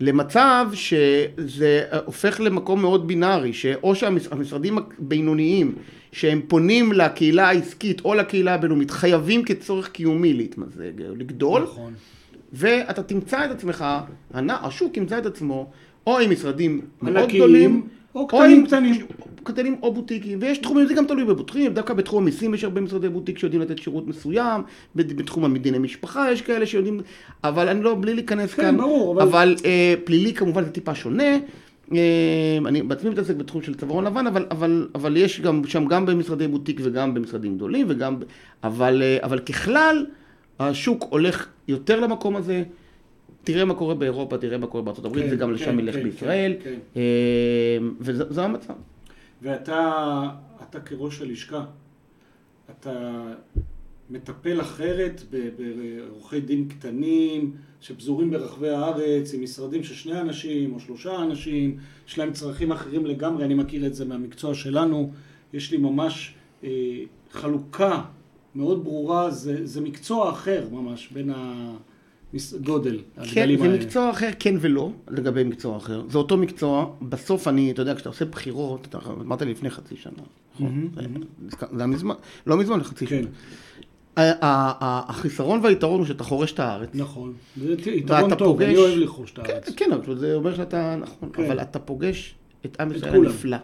למצב 0.00 0.66
שזה 0.74 1.82
הופך 2.04 2.40
למקום 2.40 2.80
מאוד 2.80 3.08
בינארי, 3.08 3.52
שאו 3.52 3.94
שהמשרדים 3.94 4.78
הבינוניים 4.78 5.74
שהם 6.16 6.40
פונים 6.48 6.92
לקהילה 6.92 7.48
העסקית 7.48 8.00
או 8.04 8.14
לקהילה 8.14 8.54
הבינלאומית 8.54 8.90
חייבים 8.90 9.42
כצורך 9.44 9.88
קיומי 9.88 10.32
להתמזג, 10.32 10.92
לגדול, 11.16 11.62
נכון. 11.62 11.92
ואתה 12.52 13.02
תמצא 13.02 13.44
את 13.44 13.50
עצמך, 13.50 13.84
השוק 14.34 14.96
ימצא 14.96 15.18
את 15.18 15.26
עצמו 15.26 15.70
או 16.06 16.18
עם 16.18 16.30
משרדים 16.30 16.80
מאוד 17.02 17.28
גדולים, 17.28 17.86
או 18.14 18.26
קטנים 18.26 18.66
קטנים. 18.66 19.06
קטנים 19.44 19.76
או 19.82 19.92
בוטיקים, 19.94 20.38
ויש 20.42 20.58
תחומים, 20.58 20.86
זה 20.86 20.94
גם 20.94 21.06
תלוי 21.06 21.24
בבוטיקים, 21.24 21.74
דווקא 21.74 21.94
בתחום 21.94 22.22
המיסים 22.22 22.54
יש 22.54 22.64
הרבה 22.64 22.80
משרדי 22.80 23.08
בוטיק 23.08 23.38
שיודעים 23.38 23.62
לתת 23.62 23.78
שירות 23.78 24.06
מסוים, 24.06 24.62
בת- 24.96 25.12
בתחום 25.12 25.44
המדיני 25.44 25.78
משפחה 25.78 26.32
יש 26.32 26.42
כאלה 26.42 26.66
שיודעים, 26.66 27.00
אבל 27.44 27.68
אני 27.68 27.82
לא, 27.82 27.96
בלי 28.00 28.14
להיכנס 28.14 28.54
כן, 28.54 28.62
כאן, 28.62 28.76
ברור, 28.76 29.12
אבל- 29.14 29.22
אבל 29.28 29.56
אה, 29.64 29.94
פלילי 30.04 30.34
כמובן 30.34 30.64
זה 30.64 30.70
טיפה 30.70 30.94
שונה. 30.94 31.38
אה, 31.92 32.58
אני 32.66 32.82
בעצמי 32.82 33.10
מתעסק 33.10 33.36
בתחום 33.36 33.62
של 33.62 33.74
צווארון 33.74 34.04
לבן, 34.04 34.26
אבל, 34.26 34.46
אבל, 34.50 34.88
אבל 34.94 35.16
יש 35.16 35.40
גם 35.40 35.66
שם 35.66 35.84
גם 35.86 36.06
במשרדי 36.06 36.48
בוטיק 36.48 36.80
וגם 36.82 37.14
במשרדים 37.14 37.56
גדולים, 37.56 37.86
וגם, 37.88 38.16
אבל, 38.64 39.02
אה, 39.02 39.18
אבל 39.22 39.38
ככלל, 39.38 40.06
השוק 40.58 41.04
הולך 41.10 41.48
יותר 41.68 42.00
למקום 42.00 42.36
הזה. 42.36 42.62
תראה 43.44 43.64
מה 43.64 43.74
קורה 43.74 43.94
באירופה, 43.94 44.38
תראה 44.38 44.58
מה 44.58 44.66
קורה 44.66 44.82
בארצות 44.82 45.04
הברית, 45.04 45.24
כן, 45.24 45.34
וגם 45.34 45.48
כן, 45.48 45.54
לשם 45.54 45.78
ילך 45.78 45.94
כן, 45.94 46.02
בישראל, 46.02 46.54
כן, 46.64 46.74
כן. 46.94 47.00
וזה 48.00 48.42
המצב. 48.42 48.74
ואתה, 49.42 49.92
אתה 50.62 50.80
כראש 50.80 51.22
הלשכה, 51.22 51.64
אתה 52.70 53.22
מטפל 54.10 54.60
אחרת 54.60 55.22
בעורכי 55.30 56.40
דין 56.40 56.68
קטנים 56.68 57.52
שפזורים 57.86 58.30
ברחבי 58.30 58.68
הארץ 58.68 59.34
עם 59.34 59.42
משרדים 59.42 59.84
של 59.84 59.94
שני 59.94 60.20
אנשים 60.20 60.74
או 60.74 60.80
שלושה 60.80 61.22
אנשים, 61.22 61.76
יש 62.08 62.18
להם 62.18 62.32
צרכים 62.32 62.72
אחרים 62.72 63.06
לגמרי, 63.06 63.44
אני 63.44 63.54
מכיר 63.54 63.86
את 63.86 63.94
זה 63.94 64.04
מהמקצוע 64.04 64.54
שלנו, 64.54 65.10
יש 65.52 65.72
לי 65.72 65.76
ממש 65.76 66.34
אה, 66.64 66.70
חלוקה 67.32 68.02
מאוד 68.54 68.84
ברורה, 68.84 69.30
זה, 69.30 69.66
זה 69.66 69.80
מקצוע 69.80 70.30
אחר 70.30 70.68
ממש 70.72 71.08
בין 71.12 71.32
הגודל, 71.34 72.98
כן, 73.14 73.22
הגדלים 73.22 73.58
זה 73.58 73.64
האלה. 73.64 73.78
מקצוע 73.78 74.10
אחר, 74.10 74.30
כן 74.38 74.54
ולא, 74.60 74.92
לגבי 75.08 75.44
מקצוע 75.44 75.76
אחר. 75.76 76.02
זה 76.08 76.18
אותו 76.18 76.36
מקצוע, 76.36 76.94
בסוף 77.02 77.48
אני, 77.48 77.70
אתה 77.70 77.82
יודע, 77.82 77.94
כשאתה 77.94 78.08
עושה 78.08 78.24
בחירות, 78.24 78.86
אתה 78.86 78.98
אמרת 79.20 79.42
לי 79.42 79.50
לפני 79.50 79.70
חצי 79.70 79.96
שנה, 79.96 80.12
נכון? 80.54 80.90
זה 81.72 81.78
היה 81.78 81.86
מזמן, 81.86 82.14
לא 82.46 82.56
מזמן, 82.56 82.82
חצי 82.82 83.06
כן. 83.06 83.22
שנה. 83.22 83.30
החיסרון 84.16 85.60
והיתרון 85.62 85.98
הוא 85.98 86.06
שאתה 86.06 86.24
חורש 86.24 86.52
את 86.52 86.60
הארץ. 86.60 86.88
נכון, 86.94 87.32
זה 87.56 87.90
יתרון 87.90 88.34
טוב, 88.34 88.62
אני 88.62 88.76
אוהב 88.76 88.98
לכחוש 88.98 89.32
את 89.32 89.38
כן, 89.38 89.52
הארץ. 89.52 89.68
כן, 89.76 89.92
אבל 89.92 90.18
זה 90.18 90.34
אומר 90.34 90.54
שאתה, 90.54 90.96
נכון, 90.96 91.30
כן. 91.32 91.44
אבל 91.44 91.60
אתה 91.60 91.78
פוגש 91.78 92.34
את 92.66 92.80
עם 92.80 92.92
ישראל. 92.92 93.14
הנפלא. 93.14 93.56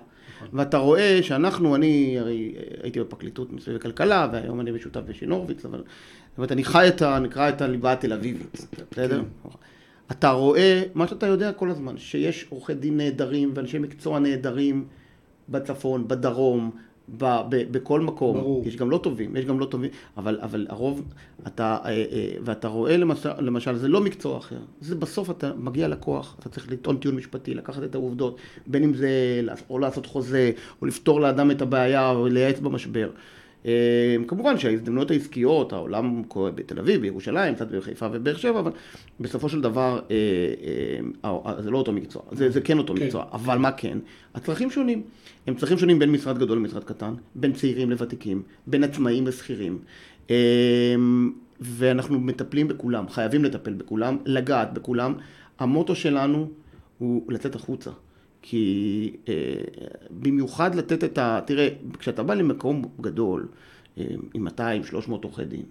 ואתה 0.52 0.78
רואה 0.78 1.18
שאנחנו, 1.22 1.74
אני 1.76 2.18
הרי 2.18 2.54
הייתי 2.82 3.00
בפרקליטות 3.00 3.52
מסביב 3.52 3.76
לכלכלה, 3.76 4.28
והיום 4.32 4.60
אני 4.60 4.70
משותף 4.70 5.00
בשין 5.06 5.30
הורוביץ, 5.30 5.64
אבל 5.64 5.78
זאת 5.78 6.38
אומרת, 6.38 6.52
אני 6.52 6.64
חי 6.64 6.88
את 6.88 7.02
ה... 7.02 7.18
נקרא 7.18 7.48
את 7.48 7.62
הליבה 7.62 7.92
התל 7.92 8.12
אביבית, 8.12 8.66
בסדר? 8.90 9.22
כן. 9.42 9.48
אתה 10.10 10.30
רואה, 10.30 10.82
מה 10.94 11.06
שאתה 11.06 11.26
יודע 11.26 11.52
כל 11.52 11.70
הזמן, 11.70 11.98
שיש 11.98 12.46
עורכי 12.48 12.74
דין 12.74 12.96
נהדרים 12.96 13.50
ואנשי 13.54 13.78
מקצוע 13.78 14.18
נהדרים 14.18 14.84
בצפון, 15.48 16.08
בדרום, 16.08 16.70
ב, 17.08 17.24
ב, 17.48 17.72
בכל 17.72 18.00
מקום. 18.00 18.36
ברור. 18.36 18.62
יש 18.66 18.76
גם 18.76 18.90
לא 18.90 18.98
טובים, 18.98 19.36
יש 19.36 19.44
גם 19.44 19.60
לא 19.60 19.64
טובים, 19.64 19.90
אבל, 20.16 20.38
אבל 20.42 20.66
הרוב, 20.70 21.02
אתה, 21.46 21.78
אה, 21.84 21.90
אה, 21.90 22.30
ואתה 22.44 22.68
רואה 22.68 22.96
למשל, 22.96 23.40
למשל, 23.40 23.76
זה 23.76 23.88
לא 23.88 24.00
מקצוע 24.00 24.38
אחר, 24.38 24.58
זה 24.80 24.94
בסוף 24.94 25.30
אתה 25.30 25.52
מגיע 25.56 25.88
לכוח, 25.88 26.36
אתה 26.38 26.48
צריך 26.48 26.72
לטעון 26.72 26.96
טיעון 26.96 27.16
משפטי, 27.16 27.54
לקחת 27.54 27.82
את 27.82 27.94
העובדות, 27.94 28.36
בין 28.66 28.84
אם 28.84 28.94
זה 28.94 29.40
או 29.70 29.78
לעשות 29.78 30.06
חוזה, 30.06 30.50
או 30.82 30.86
לפתור 30.86 31.20
לאדם 31.20 31.50
את 31.50 31.62
הבעיה, 31.62 32.10
או 32.10 32.26
לייעץ 32.26 32.58
במשבר. 32.58 33.10
אה, 33.66 34.16
כמובן 34.28 34.58
שההזדמנויות 34.58 35.10
העסקיות, 35.10 35.72
העולם 35.72 36.22
קורה 36.28 36.50
בתל 36.50 36.78
אביב, 36.78 37.00
בירושלים, 37.00 37.54
קצת 37.54 37.68
בחיפה 37.68 38.06
ובאר 38.12 38.36
שבע, 38.36 38.60
אבל 38.60 38.70
בסופו 39.20 39.48
של 39.48 39.60
דבר 39.60 40.00
אה, 40.10 40.16
אה, 41.24 41.30
אה, 41.46 41.62
זה 41.62 41.70
לא 41.70 41.78
אותו 41.78 41.92
מקצוע, 41.92 42.22
זה, 42.32 42.50
זה 42.50 42.60
כן 42.60 42.78
אותו 42.78 42.94
כן. 42.94 43.04
מקצוע, 43.04 43.24
אבל 43.32 43.58
מה 43.58 43.72
כן? 43.72 43.98
הצרכים 44.34 44.70
שונים. 44.70 45.02
הם 45.46 45.54
צרכים 45.54 45.78
שונים 45.78 45.98
בין 45.98 46.10
משרד 46.10 46.38
גדול 46.38 46.58
למשרד 46.58 46.84
קטן, 46.84 47.14
בין 47.34 47.52
צעירים 47.52 47.90
לוותיקים, 47.90 48.42
בין 48.66 48.84
עצמאים 48.84 49.26
לשכירים. 49.26 49.78
אה, 50.30 50.94
ואנחנו 51.60 52.20
מטפלים 52.20 52.68
בכולם, 52.68 53.08
חייבים 53.08 53.44
לטפל 53.44 53.72
בכולם, 53.72 54.16
לגעת 54.26 54.72
בכולם. 54.74 55.14
המוטו 55.58 55.94
שלנו 55.94 56.48
הוא 56.98 57.32
לצאת 57.32 57.54
החוצה. 57.54 57.90
כי 58.42 59.16
אה, 59.28 59.34
במיוחד 60.10 60.74
לתת 60.74 61.04
את 61.04 61.18
ה... 61.18 61.40
תראה, 61.46 61.68
כשאתה 61.98 62.22
בא 62.22 62.34
למקום 62.34 62.84
גדול, 63.00 63.48
אה, 63.98 64.04
עם 64.34 64.48
200-300 64.48 64.50
עורכי 65.08 65.44
דין, 65.44 65.62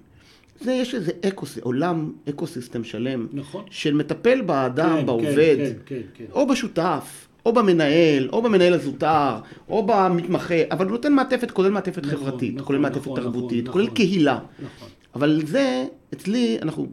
זה 0.60 0.72
יש 0.72 0.96
איזה 0.96 1.12
אקוס, 1.28 1.58
עולם, 1.58 2.12
אקוסיסטם 2.30 2.84
שלם, 2.84 3.28
נכון. 3.34 3.64
של 3.70 3.94
מטפל 3.94 4.42
באדם, 4.42 4.98
כן, 5.00 5.06
בעובד, 5.06 5.58
כן, 5.58 5.74
כן, 5.86 6.02
כן. 6.14 6.26
או 6.32 6.48
בשותף, 6.48 7.28
או 7.46 7.54
במנהל, 7.54 8.30
או 8.30 8.42
במנהל 8.42 8.74
הזוטר, 8.74 9.38
או 9.70 9.86
במתמחה, 9.86 10.56
אבל 10.72 10.86
הוא 10.86 10.92
נותן 10.92 11.14
מעטפת, 11.14 11.52
כולל 11.52 11.70
מעטפת 11.70 12.06
נכון, 12.06 12.20
חברתית, 12.20 12.56
נכון, 12.56 12.68
כולל 12.68 12.80
מעטפת 12.80 13.02
נכון, 13.02 13.22
תרבותית, 13.22 13.64
נכון, 13.64 13.74
כולל 13.74 13.86
נכון. 13.86 13.96
קהילה. 13.96 14.40
נכון. 14.60 14.90
אבל 15.16 15.42
זה, 15.46 15.86
אצלי, 16.14 16.58
אנחנו 16.62 16.88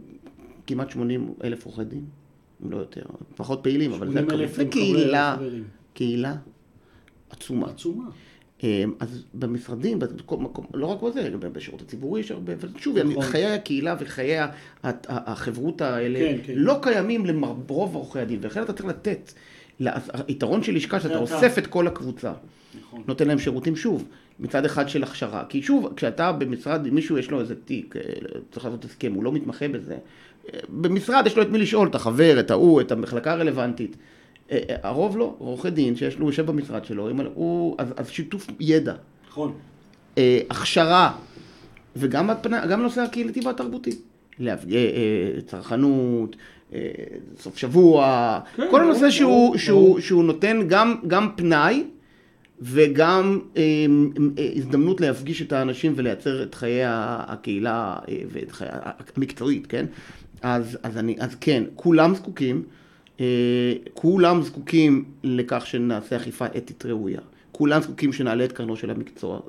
כמעט 0.67 0.91
80 0.91 1.35
אלף 1.45 1.67
עורכי 1.67 1.85
דין, 1.85 2.05
אם 2.65 2.71
לא 2.71 2.77
יותר, 2.77 3.03
פחות 3.37 3.61
פעילים, 3.63 3.93
אבל 3.93 4.13
זה 4.13 4.19
80,000 4.19 4.51
הכמות. 4.51 4.55
זה 4.55 4.63
עם 4.63 4.71
קהילה. 4.71 5.37
קהילה 5.95 6.35
עצומה. 7.31 7.67
עצומה. 7.67 8.05
אמ, 8.63 8.93
אז 9.01 9.25
במשרדים, 9.35 9.99
בכל 9.99 10.37
מקום, 10.37 10.67
לא 10.75 10.87
רק 10.87 11.03
בזה, 11.03 11.29
גם 11.29 11.53
בשירות 11.53 11.83
הציבורי 11.83 12.21
יש 12.21 12.31
הרבה, 12.31 12.53
ושוב, 12.59 12.99
נכון. 12.99 13.23
חיי 13.23 13.47
הקהילה 13.47 13.97
וחיי 13.99 14.37
החברות 15.09 15.81
האלה 15.81 16.19
כן, 16.19 16.39
כן. 16.45 16.53
לא 16.57 16.79
קיימים 16.83 17.27
לרוב 17.27 17.95
עורכי 17.95 18.19
הדין, 18.19 18.39
ולכן 18.43 18.63
אתה 18.63 18.73
צריך 18.73 18.89
לתת, 18.89 19.33
היתרון 20.29 20.63
של 20.63 20.75
לשכה 20.75 21.01
שאתה 21.01 21.15
אתה. 21.15 21.23
אוסף 21.23 21.59
את 21.59 21.67
כל 21.67 21.87
הקבוצה, 21.87 22.33
נכון. 22.81 23.03
נותן 23.07 23.29
להם 23.29 23.39
שירותים 23.39 23.77
שוב, 23.77 24.05
מצד 24.41 24.65
אחד 24.65 24.89
של 24.89 25.03
הכשרה, 25.03 25.45
כי 25.49 25.63
שוב, 25.63 25.93
כשאתה 25.97 26.33
במשרד, 26.33 26.89
מישהו 26.89 27.19
יש 27.19 27.31
לו 27.31 27.41
איזה 27.41 27.55
תיק, 27.65 27.97
אה, 27.97 28.03
צריך 28.53 28.67
לעשות 28.67 28.85
הסכם, 28.85 29.13
הוא 29.13 29.25
לא 29.25 29.33
מתמחה 29.33 29.69
בזה, 29.69 29.97
אה, 30.55 30.59
במשרד 30.69 31.27
יש 31.27 31.37
לו 31.37 31.43
את 31.43 31.49
מי 31.49 31.59
לשאול, 31.59 31.89
את 31.89 31.95
החבר, 31.95 32.41
את 32.41 32.51
ההוא, 32.51 32.81
את 32.81 32.93
המחלקה 32.93 33.33
הרלוונטית. 33.33 33.97
אה, 34.51 34.59
הרוב 34.83 35.17
לא, 35.17 35.35
עורכי 35.39 35.71
דין 35.71 35.97
שיש 35.97 36.19
לו, 36.19 36.27
יושב 36.27 36.47
במשרד 36.47 36.85
שלו, 36.85 37.11
הוא, 37.35 37.77
אז, 37.79 37.89
אז 37.97 38.09
שיתוף 38.09 38.47
ידע, 38.61 38.95
נכון. 39.29 39.53
הכשרה, 40.51 41.13
וגם 41.97 42.31
הנושא 42.53 43.01
הקהילתי 43.01 43.41
והתרבותי. 43.45 43.91
אה, 44.47 44.55
אה, 44.73 45.41
צרכנות, 45.47 46.37
אה, 46.73 46.91
סוף 47.39 47.57
שבוע, 47.57 48.41
כן, 48.57 48.63
כל 48.71 48.81
הנושא 48.81 49.11
שהוא, 49.11 49.31
ברור, 49.31 49.59
שהוא, 49.59 49.81
ברור. 49.81 50.01
שהוא 50.01 50.25
נותן 50.25 50.61
גם, 50.69 50.95
גם 51.07 51.29
פנאי 51.37 51.85
וגם 52.61 53.41
אה, 53.57 53.63
אה, 54.39 54.51
הזדמנות 54.57 55.01
להפגיש 55.01 55.43
את 55.43 55.53
האנשים 55.53 55.93
ולייצר 55.97 56.43
את 56.43 56.55
חיי 56.55 56.83
הקהילה 56.87 57.97
אה, 58.09 58.19
ואת 58.33 58.53
חיי 58.53 58.69
המקצועית, 59.17 59.67
כן? 59.67 59.87
אז, 60.43 60.79
אז, 60.83 60.99
אני, 60.99 61.17
אז 61.19 61.35
כן, 61.41 61.65
כולם 61.75 62.15
זקוקים, 62.15 62.63
אה, 63.21 63.73
כולם 63.95 64.43
זקוקים 64.43 65.05
לכך 65.25 65.67
שנעשה 65.67 66.17
אכיפה 66.17 66.47
אתית 66.47 66.87
ראויה. 66.87 67.21
כולם 67.53 67.83
זקוקים 67.83 68.13
שנעלה 68.13 68.45
את 68.45 68.53
קרנו 68.53 68.77
של 68.77 68.91
המקצוע. 68.91 69.41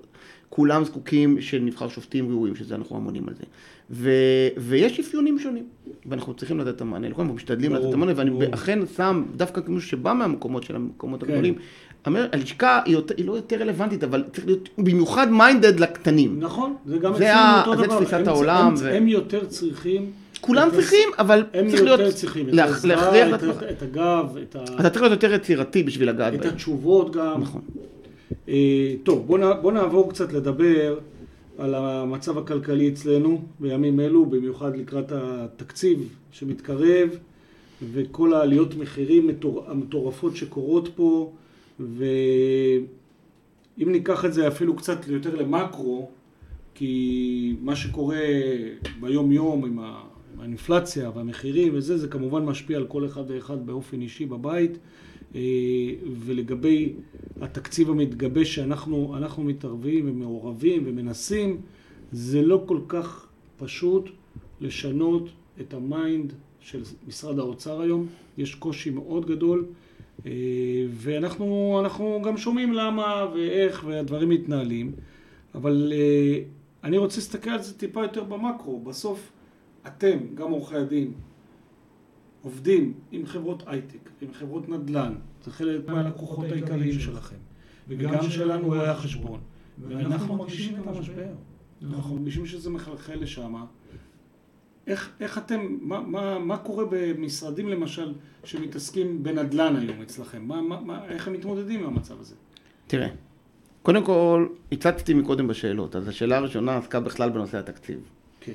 כולם 0.49 0.85
זקוקים 0.85 1.41
שנבחר 1.41 1.89
שופטים 1.89 2.31
ראויים, 2.31 2.55
שזה 2.55 2.75
אנחנו 2.75 2.97
אמונים 2.97 3.27
על 3.27 3.35
זה. 3.35 3.43
ו, 3.91 4.09
ויש 4.57 4.99
אפיונים 4.99 5.39
שונים, 5.39 5.63
ואנחנו 6.05 6.33
צריכים 6.33 6.59
לתת 6.59 6.75
את 6.75 6.81
המענה. 6.81 7.09
לכולם, 7.09 7.21
אנחנו 7.25 7.35
משתדלים 7.35 7.73
לתת 7.73 7.85
את 7.89 7.93
המענה, 7.93 8.11
ואני. 8.15 8.31
אכן 8.51 8.79
שם, 8.97 9.23
דווקא 9.35 9.61
כמישהו 9.61 9.89
שבא 9.89 10.13
מהמקומות 10.13 10.63
של 10.63 10.75
המקומות 10.75 11.23
כן. 11.23 11.29
הגדולים, 11.29 11.53
אומר, 12.07 12.27
הלשכה 12.31 12.81
היא, 12.85 12.93
יותר, 12.93 13.13
היא 13.17 13.25
לא 13.25 13.33
יותר 13.33 13.55
רלוונטית, 13.61 14.03
אבל 14.03 14.23
צריך 14.33 14.45
להיות 14.45 14.69
במיוחד 14.77 15.31
מיינדד 15.31 15.79
לקטנים. 15.79 16.39
נכון, 16.39 16.75
זה 16.85 16.97
גם 16.97 17.13
זה 17.17 17.31
אצלנו 17.33 17.71
אותו 17.71 17.81
זה 17.81 17.87
דבר. 17.87 17.95
תפיסת 17.99 18.13
הם- 18.13 18.27
העולם 18.27 18.67
הם- 18.67 18.73
ו- 18.77 18.89
הם 18.95 19.07
יותר 19.07 19.45
צריכים... 19.45 20.11
כולם 20.41 20.67
את 20.67 20.73
הס- 20.73 20.79
צריכים, 20.79 21.09
אבל 21.19 21.43
הם 21.53 21.67
צריך 21.69 21.81
יותר 21.81 21.95
להיות, 21.95 22.15
צריכים 22.15 22.49
את 22.49 22.53
העזרה, 22.59 23.35
את. 23.35 23.43
ה- 23.43 23.69
את 23.69 23.81
הגב, 23.81 24.37
את 24.43 24.55
ה- 24.55 24.63
אתה 24.79 24.89
צריך 24.89 25.01
להיות 25.01 25.23
יותר 25.23 25.33
יצירתי 25.33 25.83
בשביל 25.83 26.09
לגעת 26.09 26.33
את 26.33 26.39
בהם. 26.39 26.49
התשובות 26.49 27.15
גם. 27.15 27.41
נכון. 27.41 27.61
אה, 28.49 28.53
טוב, 29.03 29.27
בוא, 29.27 29.37
נע, 29.39 29.53
בוא 29.53 29.71
נעבור 29.71 30.09
קצת 30.09 30.33
לדבר 30.33 30.97
על 31.59 31.75
המצב 31.75 32.37
הכלכלי 32.37 32.89
אצלנו 32.89 33.41
בימים 33.59 33.99
אלו, 33.99 34.25
במיוחד 34.25 34.77
לקראת 34.77 35.11
התקציב 35.11 36.15
שמתקרב, 36.31 37.09
וכל 37.93 38.33
העליות 38.33 38.75
מחירים 38.75 39.27
מטור, 39.27 39.63
המטורפות 39.67 40.35
שקורות 40.35 40.89
פה, 40.95 41.33
ואם 41.79 42.81
ניקח 43.77 44.25
את 44.25 44.33
זה 44.33 44.47
אפילו 44.47 44.75
קצת 44.75 45.07
יותר 45.07 45.35
למקרו, 45.35 46.09
כי 46.75 47.55
מה 47.61 47.75
שקורה 47.75 48.25
ביום 48.99 49.31
יום 49.31 49.65
עם 49.65 49.79
האינפלציה 50.39 51.11
והמחירים 51.15 51.73
וזה, 51.75 51.97
זה 51.97 52.07
כמובן 52.07 52.45
משפיע 52.45 52.77
על 52.77 52.87
כל 52.87 53.05
אחד 53.05 53.23
ואחד 53.27 53.65
באופן 53.65 54.01
אישי 54.01 54.25
בבית. 54.25 54.77
אה, 55.35 55.41
ולגבי 56.19 56.93
התקציב 57.41 57.89
המתגבש 57.89 58.55
שאנחנו 58.55 59.17
אנחנו 59.17 59.43
מתערבים 59.43 60.09
ומעורבים 60.09 60.83
ומנסים, 60.85 61.61
זה 62.11 62.41
לא 62.41 62.63
כל 62.65 62.79
כך 62.87 63.27
פשוט 63.57 64.09
לשנות 64.61 65.29
את 65.61 65.73
ה 65.73 65.85
mind 65.85 66.33
של 66.59 66.81
משרד 67.07 67.39
האוצר 67.39 67.81
היום. 67.81 68.07
יש 68.37 68.55
קושי 68.55 68.89
מאוד 68.89 69.25
גדול, 69.25 69.65
אה, 70.25 70.31
ואנחנו 70.91 71.79
אנחנו 71.83 72.21
גם 72.25 72.37
שומעים 72.37 72.73
למה 72.73 73.25
ואיך 73.33 73.83
והדברים 73.87 74.29
מתנהלים, 74.29 74.91
אבל 75.55 75.93
אה, 75.95 76.39
אני 76.83 76.97
רוצה 76.97 77.17
להסתכל 77.17 77.49
על 77.49 77.61
זה 77.61 77.77
טיפה 77.77 78.01
יותר 78.01 78.23
במקרו. 78.23 78.79
בסוף 78.79 79.31
אתם, 79.87 80.17
גם 80.35 80.51
עורכי 80.51 80.75
הדין, 80.75 81.11
עובדים 82.41 82.93
עם 83.11 83.25
חברות 83.25 83.63
הייטק, 83.67 84.09
עם 84.21 84.33
חברות 84.33 84.69
נדל"ן, 84.69 85.15
זה 85.43 85.51
חלק 85.51 85.89
מהלקוחות 85.89 86.45
העיקריים 86.51 86.99
שלכם, 86.99 87.35
וגם 87.87 88.29
שלנו 88.29 88.67
רואי 88.67 88.87
החשבון, 88.87 89.39
ואנחנו 89.87 90.35
מרגישים 90.35 90.75
את 90.75 90.87
המשבר, 90.87 91.31
אנחנו 91.83 92.15
מרגישים 92.15 92.45
שזה 92.45 92.69
מחלחל 92.69 93.15
לשם. 93.15 93.55
איך, 94.87 95.11
איך 95.19 95.37
אתם, 95.37 95.77
מה, 95.81 96.01
מה, 96.01 96.39
מה 96.39 96.57
קורה 96.57 96.85
במשרדים 96.89 97.69
למשל 97.69 98.13
שמתעסקים 98.43 99.23
בנדל"ן 99.23 99.75
היום 99.75 100.01
אצלכם? 100.01 100.47
מה, 100.47 100.61
מה, 100.61 100.79
מה, 100.81 101.05
איך 101.05 101.27
הם 101.27 101.33
מתמודדים 101.33 101.79
עם 101.79 101.85
המצב 101.85 102.19
הזה? 102.19 102.35
תראה, 102.87 103.07
קודם 103.81 104.03
כל, 104.03 104.47
הצצתי 104.71 105.13
מקודם 105.13 105.47
בשאלות, 105.47 105.95
אז 105.95 106.07
השאלה 106.07 106.37
הראשונה 106.37 106.77
עסקה 106.77 106.99
בכלל 106.99 107.29
בנושא 107.29 107.57
התקציב. 107.57 107.99
כן. 108.39 108.53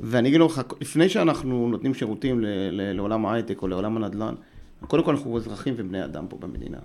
ואני 0.00 0.28
אגיד 0.28 0.40
לך, 0.40 0.60
לפני 0.80 1.08
שאנחנו 1.08 1.68
נותנים 1.68 1.94
שירותים 1.94 2.40
ל- 2.40 2.46
ל- 2.70 2.92
לעולם 2.96 3.26
ההייטק 3.26 3.62
או 3.62 3.68
לעולם 3.68 3.96
הנדל"ן, 3.96 4.34
קודם 4.86 5.04
כל 5.04 5.10
אנחנו 5.10 5.36
אזרחים 5.36 5.74
ובני 5.76 6.04
אדם 6.04 6.26
פה 6.28 6.36
במדינה. 6.40 6.78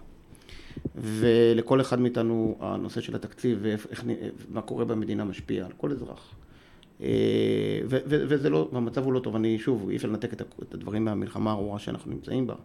ולכל 0.95 1.82
אחד 1.82 2.00
מאיתנו 2.00 2.58
הנושא 2.60 3.02
של 3.02 3.15
התקציב 3.15 3.60
ואיך, 3.62 3.88
איך 3.91 4.04
נ- 4.06 4.30
מה 4.54 4.62
קורה 4.62 4.86
במדינה 4.86 5.24
משפיע 5.24 5.65
על 5.65 5.71
כל 5.78 5.91
אזרח. 5.91 6.34
אה, 7.02 7.08
ו- 7.86 7.97
ו- 8.06 8.24
וזה 8.28 8.50
לא, 8.50 8.69
והמצב 8.74 9.04
הוא 9.06 9.13
לא 9.13 9.19
טוב, 9.19 9.36
אני 9.36 9.60
שוב, 9.60 9.89
אי 9.89 9.95
אפשר 9.95 10.08
לנתק 10.08 10.34
את 10.34 10.74
הדברים 10.74 11.06
מהמלחמה 11.06 11.50
הארורה 11.52 11.80
שאנחנו 11.80 12.12
נמצאים 12.12 12.47
בה, 12.47 12.56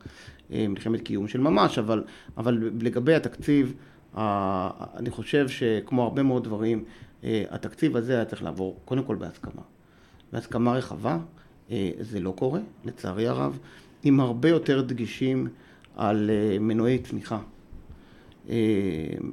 אה, 0.53 0.69
מלחמת 0.69 1.01
קיום 1.01 1.29
של 1.29 1.41
ממש, 1.41 1.79
אבל, 1.79 2.05
אבל 2.37 2.71
לגבי 2.81 3.15
התקציב, 3.15 3.75
אני 4.15 5.11
חושב 5.11 5.49
שכמו 5.49 6.03
הרבה 6.03 6.23
מאוד 6.23 6.45
דברים, 6.45 6.85
אה, 7.25 7.45
התקציב 7.51 7.97
הזה 7.97 8.15
היה 8.15 8.25
צריך 8.25 8.43
לעבור 8.43 8.81
קודם 8.85 9.03
כל 9.03 9.17
בהסכמה. 9.17 9.63
בהסכמה 10.33 10.73
רחבה, 10.73 11.19
אה, 11.71 11.91
זה 12.01 12.21
לא 12.21 12.31
קורה, 12.37 12.61
לצערי 12.85 13.29
הרב, 13.29 13.59
עם 14.03 14.21
הרבה 14.21 14.49
יותר 14.49 14.83
דגישים 14.83 15.49
על 15.97 16.31
אה, 16.31 16.59
מנועי 16.59 16.99
צמיחה. 16.99 17.39
אה, 18.49 18.55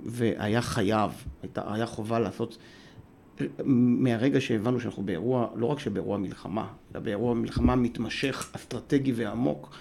והיה 0.06 0.62
חייב, 0.62 1.12
היה 1.56 1.86
חובה 1.86 2.20
לעשות, 2.20 2.58
מהרגע 3.66 4.42
שהבנו 4.42 4.80
שאנחנו 4.80 5.04
באירוע, 5.04 5.48
לא 5.56 5.66
רק 5.66 5.80
שבאירוע 5.80 6.18
מלחמה, 6.18 6.68
אלא 6.92 7.02
באירוע 7.02 7.34
מלחמה 7.34 7.76
מתמשך, 7.76 8.52
אסטרטגי 8.56 9.12
ועמוק, 9.16 9.76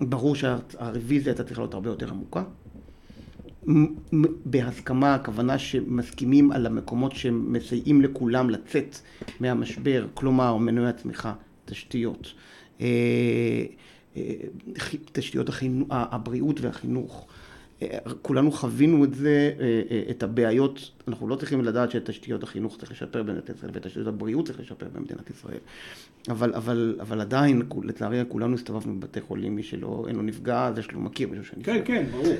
ברור 0.00 0.36
שהרוויזיה 0.36 1.32
הייתה 1.32 1.44
צריכה 1.44 1.60
להיות 1.62 1.74
הרבה 1.74 1.90
יותר 1.90 2.10
עמוקה. 2.10 2.42
בהסכמה, 4.44 5.14
הכוונה 5.14 5.58
שמסכימים 5.58 6.52
על 6.52 6.66
המקומות 6.66 7.12
שמסייעים 7.12 8.02
לכולם 8.02 8.50
לצאת 8.50 8.96
מהמשבר, 9.40 10.06
כלומר 10.14 10.56
מנועי 10.56 10.88
הצמיחה, 10.88 11.34
תשתיות, 11.64 12.32
אה, 12.80 12.86
אה, 14.16 14.22
תשתיות 15.12 15.48
החינוך, 15.48 15.88
הבריאות 15.90 16.60
והחינוך, 16.60 17.26
כולנו 18.22 18.52
חווינו 18.52 19.04
את 19.04 19.14
זה, 19.14 19.52
את 20.10 20.22
הבעיות, 20.22 20.90
אנחנו 21.08 21.28
לא 21.28 21.36
צריכים 21.36 21.64
לדעת 21.64 21.90
שאת 21.90 22.10
תשתיות 22.10 22.42
החינוך 22.42 22.78
צריך 22.78 22.92
לשפר 22.92 23.22
במדינת 23.22 23.50
ישראל 23.50 23.70
ואת 23.74 23.86
תשתיות 23.86 24.06
הבריאות 24.06 24.46
צריך 24.46 24.60
לשפר 24.60 24.86
במדינת 24.94 25.30
ישראל. 25.30 25.58
אבל, 26.28 26.54
אבל, 26.54 26.96
אבל 27.00 27.20
עדיין, 27.20 27.62
לצערי, 27.84 28.22
כולנו 28.28 28.54
הסתובבנו 28.54 29.00
בבתי 29.00 29.20
חולים, 29.20 29.56
מי 29.56 29.62
שלא, 29.62 30.04
אין 30.08 30.16
לו 30.16 30.22
נפגע, 30.22 30.70
זה 30.74 30.82
שלא 30.82 31.00
מכיר 31.00 31.28
מישהו 31.28 31.44
שנפגע. 31.44 31.72
כן, 31.72 31.80
כן, 31.84 32.04
ברור. 32.12 32.34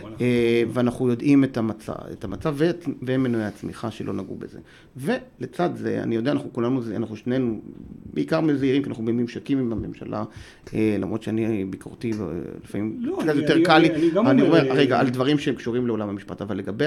ואנחנו 0.73 1.09
יודעים 1.09 1.45
את 1.45 1.57
המצב, 1.57 1.93
את 2.13 2.25
המצב 2.25 2.57
והם 3.03 3.23
מנועי 3.23 3.45
הצמיחה 3.45 3.91
שלא 3.91 4.13
נגעו 4.13 4.37
בזה. 4.37 4.59
ולצד 4.97 5.71
זה, 5.75 6.03
אני 6.03 6.15
יודע, 6.15 6.33
אנחנו 6.33 6.53
כולנו, 6.53 6.81
אנחנו 6.97 7.17
שנינו, 7.17 7.61
בעיקר 8.15 8.41
מזהירים, 8.41 8.83
כי 8.83 8.89
אנחנו 8.89 9.05
בממשקים 9.05 9.59
עם 9.59 9.73
הממשלה, 9.73 10.25
למרות 10.75 11.23
שאני 11.23 11.65
ביקורתי, 11.65 12.13
לפעמים 12.65 12.97
לא, 13.01 13.19
קצת 13.23 13.35
יותר 13.35 13.65
קל 13.65 13.79
לי. 13.79 13.89
אני 14.27 14.43
אומר, 14.43 14.73
רגע, 14.73 15.01
על 15.01 15.11
דברים 15.11 15.32
שהם 15.39 15.55
קשורים 15.55 15.87
לעולם 15.87 16.09
המשפט, 16.09 16.43
אבל 16.43 16.57
לגבי, 16.57 16.85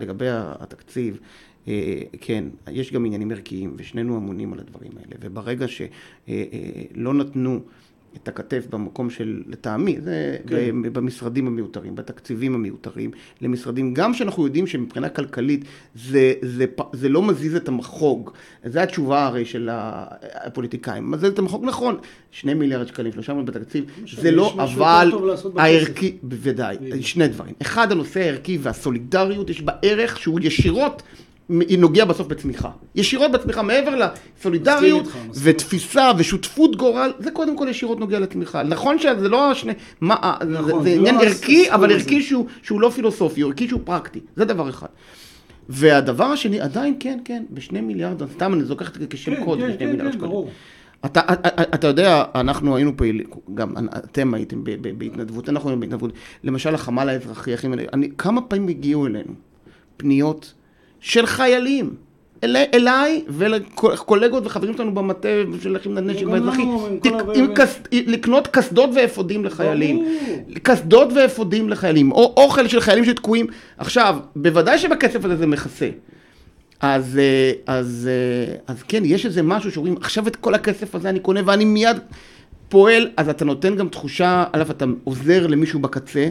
לגבי 0.00 0.26
התקציב, 0.30 1.20
אה, 1.68 2.02
כן, 2.20 2.44
יש 2.70 2.92
גם 2.92 3.04
עניינים 3.04 3.30
ערכיים, 3.30 3.74
ושנינו 3.76 4.16
אמונים 4.16 4.52
על 4.52 4.58
הדברים 4.58 4.92
האלה, 4.96 5.16
וברגע 5.20 5.68
שלא 5.68 5.88
אה, 6.28 6.44
אה, 7.02 7.12
נתנו 7.12 7.60
את 8.16 8.28
הכתף 8.28 8.66
במקום 8.70 9.10
של, 9.10 9.42
לטעמי, 9.46 10.00
זה 10.00 10.36
כן. 10.46 10.82
במשרדים 10.82 11.46
המיותרים, 11.46 11.94
בתקציבים 11.94 12.54
המיותרים, 12.54 13.10
למשרדים, 13.40 13.94
גם 13.94 14.14
שאנחנו 14.14 14.44
יודעים 14.44 14.66
שמבחינה 14.66 15.08
כלכלית 15.08 15.64
זה, 15.94 16.32
זה, 16.42 16.64
זה 16.92 17.08
לא 17.08 17.22
מזיז 17.22 17.56
את 17.56 17.68
המחוג, 17.68 18.30
זו 18.64 18.80
התשובה 18.80 19.26
הרי 19.26 19.44
של 19.44 19.68
הפוליטיקאים, 20.34 21.10
מזיז 21.10 21.32
את 21.32 21.38
המחוג, 21.38 21.64
נכון, 21.64 21.96
שני 22.30 22.54
מיליארד 22.54 22.86
שקלים, 22.86 23.12
שלושה 23.12 23.34
מיליארד 23.34 23.54
בתקציב, 23.54 23.84
זה 24.12 24.30
לא, 24.30 24.54
אבל 24.58 25.12
הערכי, 25.56 26.16
בוודאי, 26.22 26.76
שני 27.02 27.28
דברים, 27.28 27.54
אחד 27.62 27.92
הנושא 27.92 28.20
הערכי 28.20 28.58
והסולידריות, 28.62 29.50
יש 29.50 29.62
בה 29.62 29.72
ערך 29.82 30.18
שהוא 30.18 30.40
ישירות 30.42 31.02
נוגע 31.78 32.04
בסוף 32.04 32.26
בצמיחה. 32.26 32.70
ישירות 32.94 33.32
בצמיחה, 33.32 33.62
מעבר 33.62 34.10
לסולידריות 34.38 35.04
ותפיסה 35.42 36.10
ושותפות 36.18 36.76
גורל, 36.76 37.12
זה 37.18 37.30
קודם 37.30 37.56
כל 37.56 37.66
ישירות 37.70 38.00
נוגע 38.00 38.18
לצמיחה. 38.18 38.62
נכון 38.62 38.98
שזה 38.98 39.28
לא 39.28 39.54
שני, 39.54 39.72
מה, 40.00 40.36
נכון, 40.46 40.84
זה, 40.84 40.90
זה 40.90 40.96
עניין 40.96 41.14
לא 41.14 41.22
ערכי, 41.22 41.70
אבל 41.70 41.92
ערכי 41.92 42.22
שהוא, 42.22 42.46
שהוא 42.62 42.80
לא 42.80 42.90
פילוסופי, 42.90 43.42
ערכי 43.42 43.68
שהוא 43.68 43.80
פרקטי, 43.84 44.20
זה 44.36 44.44
דבר 44.44 44.68
אחד. 44.68 44.88
והדבר 45.68 46.24
השני, 46.24 46.60
עדיין 46.60 46.96
כן, 47.00 47.18
כן, 47.24 47.42
בשני 47.50 47.80
מיליארד, 47.80 48.30
סתם 48.32 48.54
אני 48.54 48.64
זוכר 48.64 48.86
את 48.86 48.94
זה 49.00 49.06
כשם 49.10 49.34
כן, 49.34 49.44
קוד, 49.44 49.58
כן, 49.58 49.66
בשני 49.66 49.78
כן, 49.78 49.90
מיליארד 49.90 50.12
שקלים. 50.12 50.32
אתה, 51.04 51.20
אתה, 51.32 51.62
אתה 51.62 51.86
יודע, 51.86 52.24
אנחנו 52.34 52.76
היינו 52.76 52.96
פעילים, 52.96 53.26
גם 53.54 53.74
אתם 53.96 54.34
הייתם 54.34 54.64
בהתנדבות, 54.98 55.48
אנחנו 55.48 55.68
היינו 55.68 55.80
בהתנדבות, 55.80 56.12
למשל 56.44 56.74
החמ"ל 56.74 57.08
האזרחי, 57.08 57.54
אני, 57.92 58.10
כמה 58.18 58.40
פעמים 58.40 58.68
הגיעו 58.68 59.06
אלינו 59.06 59.32
פניות 59.96 60.54
של 61.00 61.26
חיילים. 61.26 61.94
אל, 62.44 62.56
אליי 62.74 63.22
ולקולגות 63.28 64.46
וחברים 64.46 64.76
שלנו 64.76 64.94
במטה 64.94 65.28
של 65.62 65.72
לחימת 65.72 65.98
הנשק 65.98 66.26
והאזרחי, 66.26 66.62
לקנות 67.92 68.46
קסדות 68.46 68.90
ואפודים 68.94 69.44
לחיילים, 69.44 70.04
קסדות 70.62 71.08
ואפודים 71.12 71.68
לחיילים, 71.68 72.12
או 72.12 72.34
אוכל 72.36 72.68
של 72.68 72.80
חיילים 72.80 73.04
שתקועים. 73.04 73.46
עכשיו, 73.78 74.18
בוודאי 74.36 74.78
שבכסף 74.78 75.24
הזה 75.24 75.36
זה 75.36 75.46
מכסה. 75.46 75.88
אז, 76.80 77.18
אה, 77.18 77.52
אז, 77.66 78.08
אה, 78.10 78.54
אז 78.66 78.82
כן, 78.82 79.02
יש 79.04 79.26
איזה 79.26 79.42
משהו 79.42 79.72
שאומרים, 79.72 79.96
עכשיו 79.96 80.28
את 80.28 80.36
כל 80.36 80.54
הכסף 80.54 80.94
הזה 80.94 81.08
אני 81.08 81.20
קונה 81.20 81.40
ואני 81.44 81.64
מיד 81.64 81.96
פועל, 82.68 83.08
אז 83.16 83.28
אתה 83.28 83.44
נותן 83.44 83.76
גם 83.76 83.88
תחושה, 83.88 84.44
א', 84.52 84.62
אתה 84.70 84.84
עוזר 85.04 85.46
למישהו 85.46 85.80
בקצה, 85.80 86.28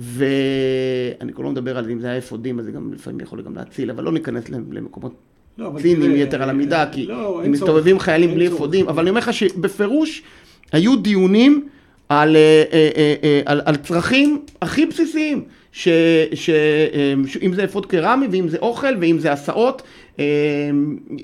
ואני 0.00 1.32
כבר 1.32 1.44
לא 1.44 1.50
מדבר 1.50 1.78
על 1.78 1.90
אם 1.90 2.00
זה 2.00 2.08
היה 2.08 2.18
אפודים, 2.18 2.58
אז 2.58 2.64
זה 2.64 2.72
גם 2.72 2.92
לפעמים 2.92 3.20
יכול 3.20 3.42
גם 3.42 3.54
להציל, 3.54 3.90
אבל 3.90 4.04
לא 4.04 4.12
ניכנס 4.12 4.48
למקומות 4.48 5.14
לא, 5.58 5.72
ציניים 5.82 6.16
יתר 6.16 6.42
על 6.42 6.50
המידה, 6.50 6.86
כי 6.92 7.06
לא, 7.06 7.42
אם 7.46 7.52
מסתובבים 7.52 7.98
חיילים 7.98 8.34
בלי 8.34 8.48
אפודים, 8.48 8.88
אבל 8.88 9.00
אני 9.00 9.10
אומר 9.10 9.20
לך 9.20 9.32
שבפירוש 9.32 10.22
היו 10.72 10.96
דיונים 10.96 11.68
על, 12.08 12.36
אה, 12.36 12.64
אה, 12.72 13.14
אה, 13.22 13.40
על, 13.46 13.60
על 13.64 13.76
צרכים 13.76 14.42
הכי 14.62 14.86
בסיסיים, 14.86 15.44
ש, 15.72 15.88
ש, 16.34 16.50
אם 17.42 17.52
זה 17.54 17.64
אפוד 17.64 17.86
קרמי, 17.86 18.26
ואם 18.30 18.48
זה 18.48 18.58
אוכל, 18.58 18.94
ואם 19.00 19.18
זה 19.18 19.32
הסעות, 19.32 19.82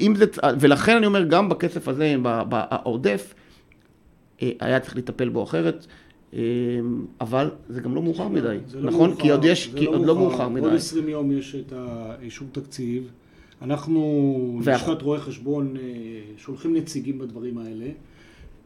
אם 0.01 0.15
זה, 0.17 0.25
ולכן 0.61 0.97
אני 0.97 1.07
אומר, 1.07 1.25
גם 1.25 1.49
בכסף 1.49 1.89
הזה, 1.89 2.17
העודף, 2.53 3.35
היה 4.41 4.81
צריך 4.81 4.97
לטפל 4.97 5.29
בו 5.29 5.43
אחרת. 5.43 5.87
אמ, 6.33 6.39
אבל 7.21 7.51
זה 7.69 7.81
גם 7.81 7.95
לא 7.95 8.03
מאוחר 8.03 8.29
מדי, 8.29 8.59
לא 8.75 8.91
נכון? 8.91 9.15
כי 9.17 9.31
עוד 9.31 9.45
יש, 9.45 9.75
כי 9.77 9.85
עוד 9.85 10.07
לא 10.07 10.15
מאוחר 10.15 10.49
מדי. 10.49 10.65
עוד 10.65 10.75
20 10.75 11.09
יום 11.09 11.33
יש 11.33 11.55
את 11.55 11.73
האישור 11.73 12.49
תקציב. 12.53 13.11
אנחנו, 13.63 14.61
לשכת 14.65 15.03
רואי 15.03 15.21
חשבון, 15.21 15.77
אה, 15.77 15.83
שולחים 16.37 16.77
נציגים 16.77 17.19
בדברים 17.19 17.59
האלה. 17.59 17.87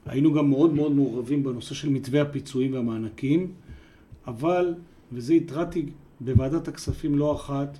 היינו 0.06 0.32
גם 0.32 0.50
מאוד 0.50 0.74
מאוד 0.74 0.92
מעורבים 0.92 1.42
בנושא 1.42 1.74
של 1.74 1.88
מתווה 1.88 2.22
הפיצויים 2.22 2.74
והמענקים, 2.74 3.52
אבל, 4.26 4.74
וזה 5.12 5.32
התרעתי 5.32 5.86
בוועדת 6.20 6.68
הכספים 6.68 7.18
לא 7.18 7.32
אחת, 7.32 7.78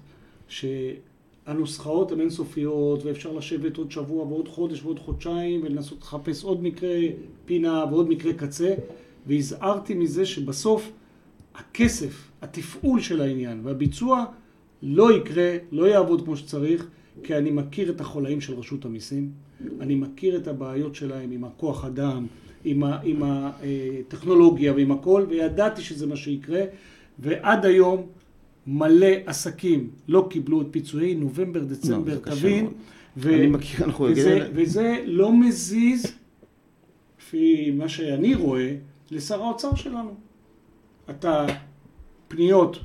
שהנוסחאות 0.49 2.13
הן 2.13 2.21
אינסופיות 2.21 3.05
ואפשר 3.05 3.33
לשבת 3.33 3.77
עוד 3.77 3.91
שבוע 3.91 4.25
ועוד 4.25 4.49
חודש 4.49 4.83
ועוד 4.83 4.99
חודשיים 4.99 5.61
ולנסות 5.65 5.99
לחפש 6.01 6.45
עוד 6.45 6.63
מקרה 6.63 6.99
פינה 7.45 7.85
ועוד 7.91 8.09
מקרה 8.09 8.33
קצה. 8.33 8.75
והזהרתי 9.31 9.95
מזה 9.95 10.27
שבסוף 10.27 10.93
הכסף, 11.55 12.31
התפעול 12.43 13.01
של 13.01 13.21
העניין 13.21 13.61
והביצוע 13.63 14.25
לא 14.83 15.17
יקרה, 15.17 15.57
לא 15.73 15.89
יעבוד 15.89 16.25
כמו 16.25 16.37
שצריך, 16.37 16.87
כי 17.23 17.37
אני 17.37 17.51
מכיר 17.51 17.91
את 17.91 18.01
החולאים 18.01 18.41
של 18.41 18.55
רשות 18.55 18.85
המיסים, 18.85 19.31
אני 19.81 19.95
מכיר 19.95 20.37
את 20.37 20.49
הבעיות 20.49 20.95
שלהם 20.95 21.31
עם 21.31 21.45
הכוח 21.45 21.85
אדם, 21.85 22.27
עם, 22.65 22.85
ה, 22.85 22.99
עם 23.05 23.23
הטכנולוגיה 23.23 24.73
ועם 24.73 24.93
הכל, 24.93 25.27
וידעתי 25.29 25.83
שזה 25.83 26.07
מה 26.07 26.17
שיקרה, 26.17 26.63
ועד 27.19 27.65
היום 27.67 28.07
מלא 28.67 29.07
עסקים 29.27 29.91
לא 30.09 30.27
קיבלו 30.31 30.63
את 30.63 30.67
פיצויי 30.71 31.15
נובמבר, 31.15 31.65
דצמבר, 31.65 32.15
לא, 32.15 32.35
תבין. 32.35 32.69
ו- 33.17 33.35
אני 33.35 33.47
מכיר, 33.47 33.85
אנחנו 33.85 34.05
וזה, 34.05 34.49
וזה 34.55 35.03
לא 35.07 35.33
מזיז, 35.33 36.07
לפי 37.21 37.71
מה 37.71 37.89
שאני 37.89 38.35
רואה, 38.35 38.75
לשר 39.11 39.43
האוצר 39.43 39.75
שלנו. 39.75 40.15
אתה, 41.11 41.47
פניות 42.29 42.79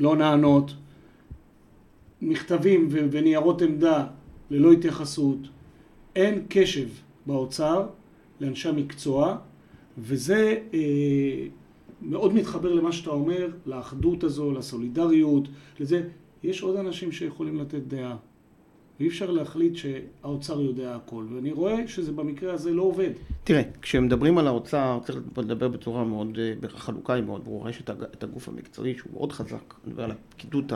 לא 0.00 0.16
נענות, 0.16 0.74
מכתבים 2.22 2.88
וניירות 2.90 3.62
עמדה 3.62 4.06
ללא 4.50 4.72
התייחסות, 4.72 5.38
אין 6.16 6.46
קשב 6.48 6.88
באוצר 7.26 7.86
לאנשי 8.40 8.68
המקצוע, 8.68 9.36
וזה 9.98 10.58
אה, 10.74 11.46
מאוד 12.02 12.34
מתחבר 12.34 12.74
למה 12.74 12.92
שאתה 12.92 13.10
אומר, 13.10 13.48
לאחדות 13.66 14.24
הזו, 14.24 14.52
לסולידריות, 14.52 15.48
לזה. 15.80 16.08
יש 16.42 16.62
עוד 16.62 16.76
אנשים 16.76 17.12
שיכולים 17.12 17.58
לתת 17.58 17.82
דעה. 17.88 18.16
ואי 19.00 19.08
אפשר 19.08 19.30
להחליט 19.30 19.76
שהאוצר 19.76 20.60
יודע 20.60 20.94
הכל, 20.94 21.24
ואני 21.34 21.52
רואה 21.52 21.88
שזה 21.88 22.12
במקרה 22.12 22.52
הזה 22.52 22.70
לא 22.70 22.82
עובד. 22.82 23.10
תראה, 23.44 23.62
כשמדברים 23.82 24.38
על 24.38 24.46
האוצר, 24.46 24.98
צריך 25.04 25.18
לדבר 25.36 25.68
בצורה 25.68 26.04
מאוד, 26.04 26.38
אה, 26.38 26.68
החלוקה 26.74 27.14
היא 27.14 27.24
מאוד 27.24 27.44
ברורה, 27.44 27.70
יש 27.70 27.82
את 27.90 28.22
הגוף 28.22 28.48
המקצועי 28.48 28.94
שהוא 28.98 29.12
מאוד 29.12 29.32
חזק, 29.32 29.74
אני 29.84 29.92
מדבר 29.92 30.04
על 30.04 30.10
הפקידות 30.10 30.72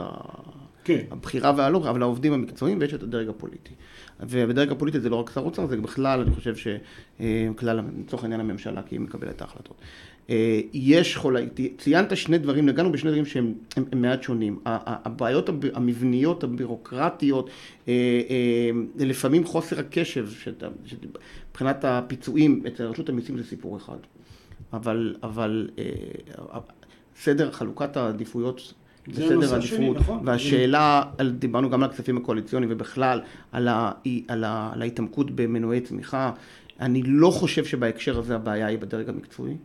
כן. 0.85 1.05
הבכירה 1.11 1.53
והלא, 1.57 1.79
אבל 1.79 2.03
העובדים 2.03 2.33
המקצועיים, 2.33 2.79
ויש 2.81 2.95
את 2.95 3.03
הדרג 3.03 3.29
הפוליטי. 3.29 3.75
ובדרג 4.21 4.73
הפוליטי 4.73 5.01
זה 5.01 5.11
לא 5.11 5.17
רק 5.17 5.31
שר 5.31 5.41
אוצר, 5.41 5.67
זה 5.67 5.77
בכלל, 5.77 6.21
אני 6.21 6.35
חושב 6.35 6.57
שכלל, 6.57 7.79
אה, 7.79 7.85
לצורך 8.05 8.23
העניין 8.23 8.41
הממשלה, 8.41 8.83
כי 8.83 8.95
היא 8.95 9.01
מקבלת 9.01 9.37
את 9.37 9.41
ההחלטות. 9.41 9.77
אה, 10.31 10.61
יש 10.73 11.17
חולאים, 11.17 11.49
ציינת 11.79 12.17
שני 12.17 12.39
דברים, 12.39 12.67
נגענו 12.67 12.93
בשני 12.93 13.11
דברים 13.11 13.27
שהם 13.27 13.55
הם, 13.77 13.85
הם 13.93 14.03
מעט 14.03 14.23
שונים. 14.23 14.59
הבעיות 14.65 15.49
המבניות, 15.75 16.45
הבירוקרטיות, 16.45 17.51
אה, 17.89 17.93
אה, 18.31 19.07
לפעמים 19.07 19.45
חוסר 19.45 19.81
הקשב, 19.81 20.29
מבחינת 21.51 21.85
הפיצויים 21.85 22.63
אצל 22.67 22.85
רשות 22.85 23.09
המיסים 23.09 23.39
זה 23.39 23.45
סיפור 23.45 23.77
אחד. 23.77 23.99
אבל, 24.73 25.15
אבל 25.23 25.69
סדר 27.17 27.51
חלוקת 27.51 27.97
העדיפויות 27.97 28.75
בסדר 29.09 29.55
העדיפות, 29.55 29.97
נכון. 29.97 30.21
והשאלה, 30.25 31.03
על, 31.19 31.31
דיברנו 31.31 31.71
גם 31.71 31.83
על 31.83 31.91
הכספים 31.91 32.17
הקואליציוניים 32.17 32.73
ובכלל 32.73 33.21
על, 33.53 33.69
ה, 33.69 33.93
על, 34.29 34.45
ה, 34.45 34.71
על 34.73 34.83
ההתעמקות 34.83 35.31
במנועי 35.31 35.81
צמיחה, 35.81 36.33
אני 36.81 37.03
לא 37.03 37.31
חושב 37.31 37.65
שבהקשר 37.65 38.19
הזה 38.19 38.35
הבעיה 38.35 38.67
היא 38.67 38.79
בדרג 38.79 39.09
המקצועי. 39.09 39.57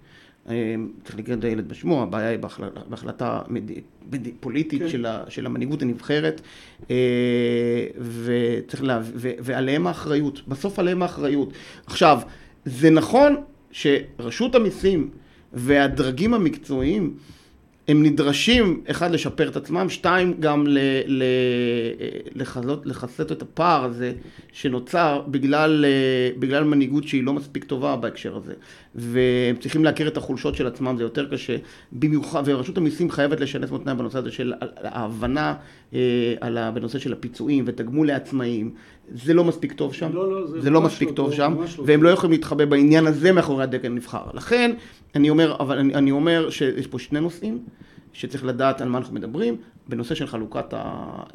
אמ, 0.49 0.89
צריך 1.03 1.17
לקרוא 1.17 1.37
את 1.37 1.43
הילד 1.43 1.67
בשמו, 1.69 2.03
הבעיה 2.03 2.29
היא 2.29 2.39
בהחלטה 2.89 3.41
פוליטית 4.39 4.81
כן. 4.81 4.89
של, 4.89 5.05
של 5.29 5.45
המנהיגות 5.45 5.81
הנבחרת, 5.81 6.41
אה, 6.91 7.85
וצריך 8.23 8.83
לה, 8.83 8.99
ו, 9.03 9.31
ועליהם 9.39 9.87
האחריות, 9.87 10.47
בסוף 10.47 10.79
עליהם 10.79 11.01
האחריות. 11.01 11.53
עכשיו, 11.85 12.19
זה 12.65 12.89
נכון 12.89 13.35
שרשות 13.71 14.55
המיסים 14.55 15.09
והדרגים 15.53 16.33
המקצועיים 16.33 17.13
הם 17.87 18.03
נדרשים, 18.03 18.81
אחד, 18.87 19.11
לשפר 19.11 19.49
את 19.49 19.55
עצמם, 19.55 19.89
שתיים, 19.89 20.33
גם 20.39 20.67
ל, 20.67 20.79
ל, 21.07 21.23
לחזות, 22.35 22.85
לחסות 22.85 23.31
את 23.31 23.41
הפער 23.41 23.83
הזה 23.83 24.13
שנוצר 24.51 25.21
בגלל, 25.27 25.85
אה, 25.85 26.39
בגלל 26.39 26.63
מנהיגות 26.63 27.07
שהיא 27.07 27.23
לא 27.23 27.33
מספיק 27.33 27.63
טובה 27.63 27.95
בהקשר 27.95 28.37
הזה. 28.37 28.53
והם 28.95 29.55
צריכים 29.59 29.83
להכיר 29.83 30.07
את 30.07 30.17
החולשות 30.17 30.55
של 30.55 30.67
עצמם, 30.67 30.95
זה 30.97 31.03
יותר 31.03 31.25
קשה. 31.31 31.55
במיוחד, 31.91 32.43
ורשות 32.45 32.77
המיסים 32.77 33.11
חייבת 33.11 33.39
לשנס 33.39 33.71
מותניים 33.71 33.97
בנושא 33.97 34.17
הזה 34.17 34.31
של 34.31 34.53
ההבנה 34.83 35.53
אה, 35.93 36.71
בנושא 36.73 36.99
של 36.99 37.13
הפיצויים 37.13 37.63
ותגמול 37.67 38.07
לעצמאים. 38.07 38.71
זה 39.15 39.33
לא 39.33 39.43
מספיק 39.43 39.71
טוב 39.71 39.93
שם, 39.93 40.13
לא, 40.13 40.31
לא, 40.31 40.47
זה, 40.47 40.61
זה 40.61 40.69
לא 40.69 40.81
מספיק 40.81 41.09
לא 41.09 41.13
טוב, 41.13 41.25
טוב 41.25 41.35
שם, 41.35 41.55
לא 41.59 41.83
והם 41.85 42.03
לא 42.03 42.09
יכולים 42.09 42.31
להתחבא 42.31 42.65
בעניין 42.65 43.07
הזה 43.07 43.31
מאחורי 43.31 43.63
הדגל 43.63 43.89
הנבחר. 43.89 44.23
לכן, 44.33 44.71
אני 45.15 45.29
אומר, 45.29 45.55
אבל 45.59 45.77
אני, 45.77 45.95
אני 45.95 46.11
אומר 46.11 46.49
שיש 46.49 46.87
פה 46.87 46.99
שני 46.99 47.19
נושאים. 47.19 47.63
שצריך 48.17 48.45
לדעת 48.45 48.81
על 48.81 48.89
מה 48.89 48.97
אנחנו 48.97 49.15
מדברים, 49.15 49.57
בנושא 49.87 50.15
של 50.15 50.27
חלוקת 50.27 50.73
ה... 50.73 50.77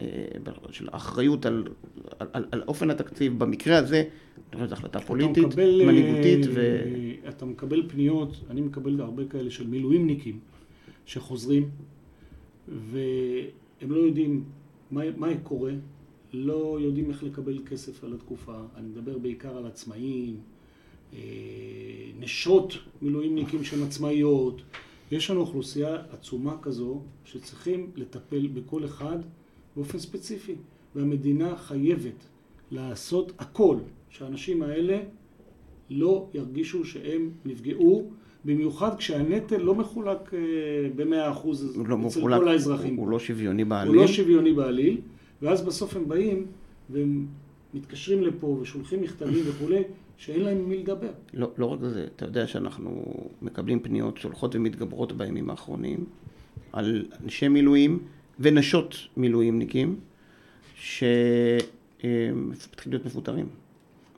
אה, 0.00 0.52
של 0.70 0.88
האחריות 0.92 1.46
על, 1.46 1.64
על, 2.18 2.28
על, 2.32 2.44
על 2.50 2.62
אופן 2.68 2.90
התקציב, 2.90 3.38
במקרה 3.38 3.78
הזה, 3.78 3.96
אני 4.36 4.54
חושב 4.54 4.66
שזו 4.66 4.74
החלטה 4.74 5.00
פוליטית, 5.00 5.44
מקבל, 5.44 5.82
מנהיגותית 5.86 6.46
ו... 6.54 6.82
אתה 7.28 7.44
מקבל 7.44 7.88
פניות, 7.88 8.40
אני 8.50 8.60
מקבל 8.60 9.00
הרבה 9.00 9.24
כאלה 9.24 9.50
של 9.50 9.66
מילואימניקים 9.66 10.38
שחוזרים, 11.06 11.70
והם 12.68 13.92
לא 13.92 13.96
יודעים 13.96 14.44
מה, 14.90 15.02
מה 15.16 15.28
קורה, 15.42 15.72
לא 16.32 16.78
יודעים 16.80 17.10
איך 17.10 17.24
לקבל 17.24 17.58
כסף 17.66 18.04
על 18.04 18.12
התקופה, 18.12 18.54
אני 18.76 18.88
מדבר 18.88 19.18
בעיקר 19.18 19.56
על 19.56 19.66
עצמאים, 19.66 20.34
אה, 20.34 20.40
נשות 22.20 22.74
מילואימניקים 23.02 23.64
שהן 23.64 23.82
עצמאיות, 23.82 24.62
יש 25.10 25.30
לנו 25.30 25.40
אוכלוסייה 25.40 25.96
עצומה 26.10 26.56
כזו 26.62 27.00
שצריכים 27.24 27.90
לטפל 27.96 28.46
בכל 28.46 28.84
אחד 28.84 29.18
באופן 29.76 29.98
ספציפי, 29.98 30.54
והמדינה 30.94 31.56
חייבת 31.56 32.26
לעשות 32.70 33.32
הכל 33.38 33.76
שהאנשים 34.10 34.62
האלה 34.62 34.98
לא 35.90 36.28
ירגישו 36.34 36.84
שהם 36.84 37.30
נפגעו, 37.44 38.10
במיוחד 38.44 38.96
כשהנטל 38.96 39.56
לא 39.56 39.74
מחולק 39.74 40.34
אה, 40.34 40.38
במאה 40.96 41.30
אחוז 41.30 41.76
לא 41.76 41.82
אצל 41.82 41.94
מחולק, 41.94 42.38
כל 42.38 42.48
האזרחים. 42.48 42.96
הוא, 42.96 43.04
הוא 43.04 43.12
לא 43.12 43.18
שוויוני 43.18 43.64
בעליל. 43.64 43.94
הוא 43.94 44.02
לא 44.02 44.06
שוויוני 44.06 44.52
בעליל, 44.52 45.00
ואז 45.42 45.62
בסוף 45.62 45.96
הם 45.96 46.08
באים 46.08 46.46
והם 46.90 47.26
מתקשרים 47.74 48.22
לפה 48.22 48.46
ושולחים 48.46 49.02
מכתבים 49.02 49.44
וכולי, 49.46 49.82
שאין 50.22 50.40
להם 50.40 50.68
מי 50.68 50.78
לדבר. 50.78 51.10
לא, 51.34 51.50
לא 51.58 51.66
רק 51.66 51.80
זה, 51.82 52.06
אתה 52.16 52.24
יודע 52.24 52.46
שאנחנו 52.46 53.04
מקבלים 53.42 53.80
פניות 53.80 54.18
שהולכות 54.18 54.54
ומתגברות 54.54 55.12
בימים 55.12 55.50
האחרונים 55.50 56.04
על 56.72 57.06
אנשי 57.24 57.48
מילואים 57.48 57.98
ונשות 58.40 58.96
מילואימניקים 59.16 59.96
שמתחילים 60.74 62.12
להיות 62.86 63.06
מפוטרים. 63.06 63.46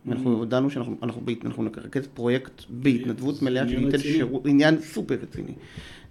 אנחנו 0.08 0.34
mm-hmm. 0.34 0.38
הודענו 0.38 0.70
שאנחנו 0.70 0.96
אנחנו, 1.02 1.22
אנחנו 1.44 1.62
נרכז 1.62 2.06
פרויקט 2.06 2.62
בהתנדבות 2.68 3.42
מלאה 3.42 3.68
שניתן 3.68 3.98
שירות, 3.98 4.46
עניין 4.46 4.80
סופר 4.80 5.14
רציני. 5.14 5.54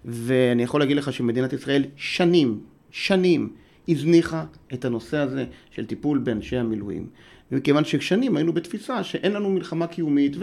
ואני 0.05 0.63
יכול 0.63 0.79
להגיד 0.79 0.97
לך 0.97 1.13
שמדינת 1.13 1.53
ישראל 1.53 1.85
שנים, 1.95 2.59
שנים, 2.91 3.53
הזניחה 3.87 4.45
את 4.73 4.85
הנושא 4.85 5.17
הזה 5.17 5.45
של 5.71 5.85
טיפול 5.85 6.17
באנשי 6.17 6.57
המילואים. 6.57 7.07
מכיוון 7.51 7.85
ששנים 7.85 8.35
היינו 8.37 8.53
בתפיסה 8.53 9.03
שאין 9.03 9.31
לנו 9.31 9.49
מלחמה 9.49 9.87
קיומית, 9.87 10.35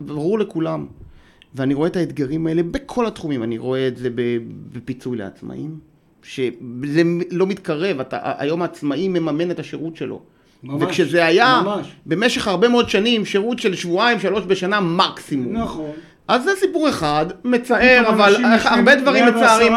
וברור 0.00 0.38
לכולם. 0.38 0.86
ואני 1.54 1.74
רואה 1.74 1.88
את 1.88 1.96
האתגרים 1.96 2.46
האלה 2.46 2.62
בכל 2.62 3.06
התחומים, 3.06 3.42
אני 3.42 3.58
רואה 3.58 3.88
את 3.88 3.96
זה 3.96 4.08
בפיצוי 4.72 5.18
לעצמאים, 5.18 5.78
שזה 6.22 7.02
לא 7.30 7.46
מתקרב, 7.46 8.00
אתה, 8.00 8.18
היום 8.38 8.62
העצמאי 8.62 9.08
מממן 9.08 9.50
את 9.50 9.58
השירות 9.58 9.96
שלו. 9.96 10.22
ממש, 10.62 10.82
וכשזה 10.82 11.24
היה 11.24 11.62
ממש. 11.64 11.92
במשך 12.06 12.48
הרבה 12.48 12.68
מאוד 12.68 12.88
שנים, 12.88 13.24
שירות 13.24 13.58
של 13.58 13.74
שבועיים, 13.74 14.20
שלוש 14.20 14.44
בשנה 14.46 14.80
מקסימום. 14.80 15.56
נכון. 15.56 15.90
אז 16.28 16.44
זה 16.44 16.50
סיפור 16.60 16.88
אחד, 16.88 17.26
מצער, 17.44 18.04
אבל 18.08 18.36
הרבה 18.64 18.94
דברים 18.94 19.26
מצערים. 19.26 19.72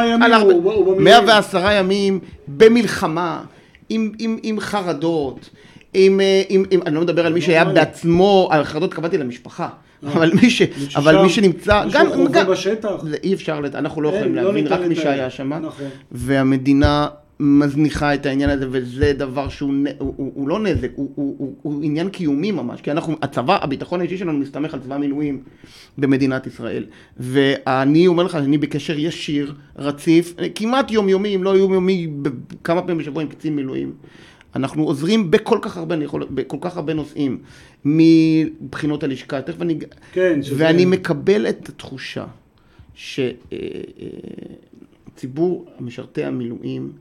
110 0.99 1.71
ימים 1.71 2.19
במלחמה, 2.47 3.43
עם, 3.89 4.12
עם, 4.19 4.38
עם 4.43 4.60
חרדות, 4.60 5.49
עם, 5.93 6.19
אה, 6.19 6.41
עם, 6.50 6.63
עם, 6.71 6.80
אני 6.86 6.95
לא 6.95 7.02
מדבר 7.02 7.26
על 7.26 7.34
מי 7.34 7.41
שהיה 7.41 7.65
בעצמו, 7.65 8.47
על 8.52 8.63
חרדות 8.63 8.93
קבעתי 8.93 9.17
למשפחה. 9.17 9.69
אה. 10.04 10.13
אבל 10.13 10.32
מי, 10.41 10.50
ש, 10.50 10.62
אבל 10.95 11.21
מי 11.21 11.30
שנמצא, 11.30 11.84
גם, 11.91 12.06
גם, 12.32 12.47
בשטח. 12.47 13.04
זה 13.04 13.17
אי 13.23 13.34
אפשר, 13.34 13.62
אנחנו 13.73 14.02
לא 14.02 14.10
יכולים 14.10 14.36
לא 14.36 14.41
להבין, 14.41 14.67
רק 14.67 14.80
מי 14.80 14.95
שהיה 14.95 15.30
שם, 15.30 15.54
נכון. 15.54 15.86
והמדינה 16.12 17.08
מזניחה 17.39 18.13
את 18.13 18.26
העניין 18.26 18.50
הזה, 18.50 18.65
וזה 18.71 19.13
דבר 19.13 19.50
שהוא 19.50 19.73
הוא, 20.00 20.13
הוא, 20.17 20.32
הוא 20.36 20.47
לא 20.47 20.60
נזק, 20.60 20.89
הוא, 20.95 21.12
הוא, 21.15 21.36
הוא, 21.38 21.56
הוא 21.62 21.84
עניין 21.84 22.10
קיומי 22.10 22.52
ממש, 22.52 22.82
כי 22.82 22.91
אנחנו, 22.91 23.15
הצבא, 23.21 23.58
הביטחון 23.62 24.00
האישי 24.00 24.17
שלנו 24.17 24.39
מסתמך 24.39 24.73
על 24.73 24.80
צבא 24.80 24.97
מילואים 24.97 25.41
במדינת 25.97 26.47
ישראל. 26.47 26.86
ואני 27.17 28.08
אומר 28.08 28.23
לך, 28.23 28.36
אני 28.36 28.58
בקשר 28.58 29.00
ישיר, 29.00 29.54
רציף, 29.78 30.34
כמעט 30.56 30.91
יומיומי, 30.91 31.36
אם 31.36 31.43
לא 31.43 31.58
יומיומי, 31.58 32.08
כמה 32.63 32.82
פעמים 32.82 32.97
בשבוע 32.97 33.23
עם 33.23 33.30
קצין 33.30 33.56
מילואים. 33.56 33.93
אנחנו 34.55 34.83
עוזרים 34.83 35.31
בכל 35.31 35.60
כך 35.62 35.77
הרבה, 35.77 35.95
יכול, 36.03 36.27
בכל 36.31 36.57
כך 36.62 36.77
הרבה 36.77 36.93
נושאים, 36.93 37.38
מבחינות 37.86 39.03
הלשכה, 39.03 39.41
תכף 39.41 39.62
אני... 39.62 39.79
כן, 40.13 40.43
שזה... 40.43 40.55
ואני 40.57 40.86
מקבל 40.86 41.49
את 41.49 41.69
התחושה 41.69 42.25
שציבור 45.15 45.65
משרתי 45.79 46.23
המילואים, 46.23 46.91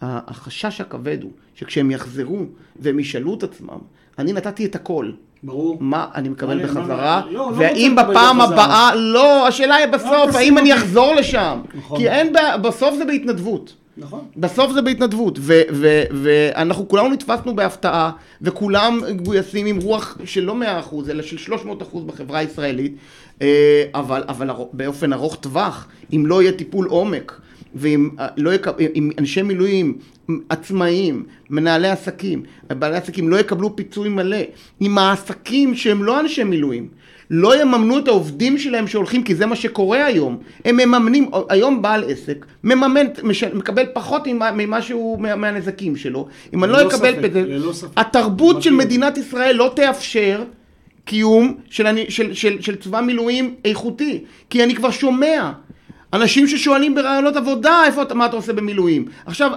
החשש 0.00 0.80
הכבד 0.80 1.22
הוא 1.22 1.30
שכשהם 1.54 1.90
יחזרו 1.90 2.44
והם 2.76 3.00
ישאלו 3.00 3.34
את 3.34 3.42
עצמם, 3.42 3.78
אני 4.18 4.32
נתתי 4.32 4.66
את 4.66 4.74
הכל. 4.74 5.10
ברור. 5.42 5.76
מה 5.80 6.08
אני 6.14 6.28
מקבל 6.28 6.62
בחזרה, 6.62 7.22
לא, 7.26 7.32
לא 7.32 7.52
והאם 7.56 7.96
בפעם 7.96 8.40
הבאה, 8.40 8.94
לא, 8.94 9.48
השאלה 9.48 9.74
היא 9.74 9.86
בסוף, 9.86 10.34
האם 10.34 10.58
אני 10.58 10.74
אחזור 10.74 11.14
לשם. 11.14 11.60
נכון. 11.74 11.98
כי 11.98 12.08
אין, 12.08 12.32
בסוף 12.62 12.94
זה 12.96 13.04
בהתנדבות. 13.04 13.74
נכון. 13.96 14.24
בסוף 14.36 14.72
זה 14.72 14.82
בהתנדבות, 14.82 15.38
ואנחנו 16.10 16.88
כולנו 16.88 17.08
נתפסנו 17.08 17.56
בהפתעה, 17.56 18.10
וכולם 18.42 19.00
גויסים 19.16 19.66
עם 19.66 19.76
רוח 19.76 20.18
של 20.24 20.40
לא 20.40 20.54
100% 20.90 21.10
אלא 21.10 21.22
של 21.22 21.54
300% 21.54 21.58
בחברה 22.06 22.38
הישראלית, 22.38 22.96
אה, 23.42 23.84
אבל, 23.94 24.24
אבל 24.28 24.50
באופן 24.72 25.12
ארוך 25.12 25.36
טווח, 25.36 25.88
אם 26.12 26.26
לא 26.26 26.42
יהיה 26.42 26.52
טיפול 26.52 26.86
עומק, 26.86 27.40
ואם 27.74 28.10
אה, 28.18 28.26
לא 28.36 28.54
יקב, 28.54 28.72
אם 28.94 29.10
אנשי 29.18 29.42
מילואים 29.42 29.98
עצמאים, 30.48 31.24
מנהלי 31.50 31.88
עסקים, 31.88 32.42
בעלי 32.68 32.96
עסקים 32.96 33.28
לא 33.28 33.36
יקבלו 33.36 33.76
פיצוי 33.76 34.08
מלא, 34.08 34.40
אם 34.80 34.98
העסקים 34.98 35.74
שהם 35.74 36.04
לא 36.04 36.20
אנשי 36.20 36.44
מילואים, 36.44 36.88
לא 37.30 37.62
יממנו 37.62 37.98
את 37.98 38.08
העובדים 38.08 38.58
שלהם 38.58 38.86
שהולכים, 38.86 39.22
כי 39.22 39.34
זה 39.34 39.46
מה 39.46 39.56
שקורה 39.56 40.06
היום. 40.06 40.38
הם 40.64 40.76
מממנים, 40.76 41.30
היום 41.48 41.82
בעל 41.82 42.04
עסק 42.10 42.46
מממן, 42.64 43.06
מקבל 43.54 43.84
פחות 43.92 44.22
ממה 44.54 44.82
שהוא, 44.82 45.20
מהנזקים 45.20 45.96
שלו. 45.96 46.28
אם 46.54 46.64
אני 46.64 46.72
לא 46.72 46.88
אקבל... 46.88 47.24
את 47.24 47.32
זה, 47.32 47.44
התרבות 47.96 48.62
של 48.62 48.72
מדינת 48.72 49.18
ישראל 49.18 49.56
לא 49.56 49.72
תאפשר 49.76 50.44
קיום 51.04 51.54
של, 51.70 51.86
של, 52.08 52.34
של, 52.34 52.60
של 52.60 52.76
צבא 52.76 53.00
מילואים 53.00 53.54
איכותי. 53.64 54.24
כי 54.50 54.64
אני 54.64 54.74
כבר 54.74 54.90
שומע 54.90 55.52
אנשים 56.12 56.48
ששואלים 56.48 56.94
ברעיונות 56.94 57.36
עבודה, 57.36 57.82
איפה 57.86 58.02
אתה, 58.02 58.14
מה 58.14 58.26
אתה 58.26 58.36
עושה 58.36 58.52
במילואים. 58.52 59.08
עכשיו, 59.26 59.50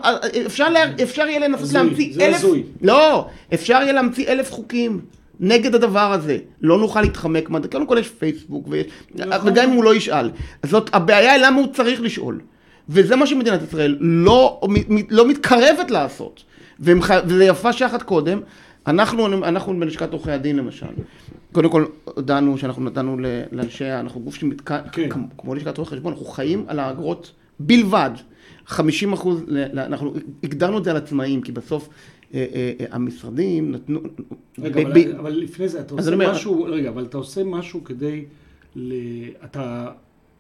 אפשר, 0.46 0.70
לה, 0.70 0.80
אפשר 1.04 1.28
יהיה 1.28 1.40
לנסות 1.40 1.74
להמציא 1.74 2.06
אלף... 2.06 2.16
זה 2.16 2.36
הזוי. 2.36 2.64
לא, 2.82 3.28
אפשר 3.54 3.74
יהיה 3.74 3.92
להמציא 3.92 4.28
אלף 4.28 4.52
חוקים. 4.52 5.00
נגד 5.40 5.76
הדבר 5.76 6.12
הזה. 6.12 6.38
לא 6.62 6.78
נוכל 6.78 7.02
להתחמק, 7.02 7.50
קודם 7.72 7.88
כל 7.88 7.98
יש 8.00 8.10
פייסבוק, 8.10 8.68
ויש, 8.70 8.86
נכון. 9.16 9.48
וגם 9.48 9.70
אם 9.70 9.76
הוא 9.76 9.84
לא 9.84 9.96
ישאל. 9.96 10.32
זאת 10.66 10.90
הבעיה 10.94 11.34
היא 11.34 11.46
למה 11.46 11.58
הוא 11.58 11.68
צריך 11.74 12.02
לשאול. 12.02 12.40
וזה 12.90 13.16
מה 13.16 13.28
שמדינת 13.28 13.62
ישראל 13.62 13.98
לא, 14.00 14.62
לא 15.10 15.28
מתקרבת 15.28 15.92
לעשות. 15.92 16.44
וזה 16.80 17.46
יפה 17.46 17.74
שחת 17.74 18.04
קודם. 18.04 18.40
אנחנו, 18.88 19.44
אנחנו 19.44 19.80
בלשכת 19.80 20.14
עורכי 20.14 20.32
הדין 20.32 20.56
למשל, 20.56 20.86
קודם 21.52 21.70
כל 21.70 21.86
הודענו 22.04 22.58
שאנחנו 22.58 22.84
נתנו 22.84 23.18
לאנשי, 23.52 23.92
אנחנו 23.92 24.22
גוף 24.22 24.36
שמתק... 24.36 24.72
כן. 24.92 25.10
כמו 25.38 25.56
לשכת 25.56 25.78
רואי 25.78 25.90
חשבון, 25.90 26.14
אנחנו 26.14 26.26
חיים 26.26 26.66
על 26.68 26.80
האגרות 26.80 27.32
בלבד. 27.60 28.12
50 28.66 29.14
אחוז, 29.14 29.44
אנחנו 29.78 30.14
הגדרנו 30.44 30.78
את 30.78 30.84
זה 30.84 30.92
על 30.92 30.98
עצמאים, 30.98 31.42
כי 31.42 31.52
בסוף 31.52 31.90
המשרדים 32.92 33.72
נתנו... 33.72 34.00
רגע, 34.60 34.84
ב... 34.84 34.88
אבל, 34.88 35.16
אבל 35.16 35.32
לפני 35.32 35.68
זה, 35.68 35.80
אתה 35.80 35.94
עושה 35.94 36.14
אומר... 36.14 36.32
משהו, 36.32 36.64
רגע, 36.64 36.90
אבל 36.90 37.04
אתה 37.04 37.18
עושה 37.18 37.44
משהו 37.44 37.84
כדי, 37.84 38.26
ל... 38.76 38.94
אתה 39.46 39.88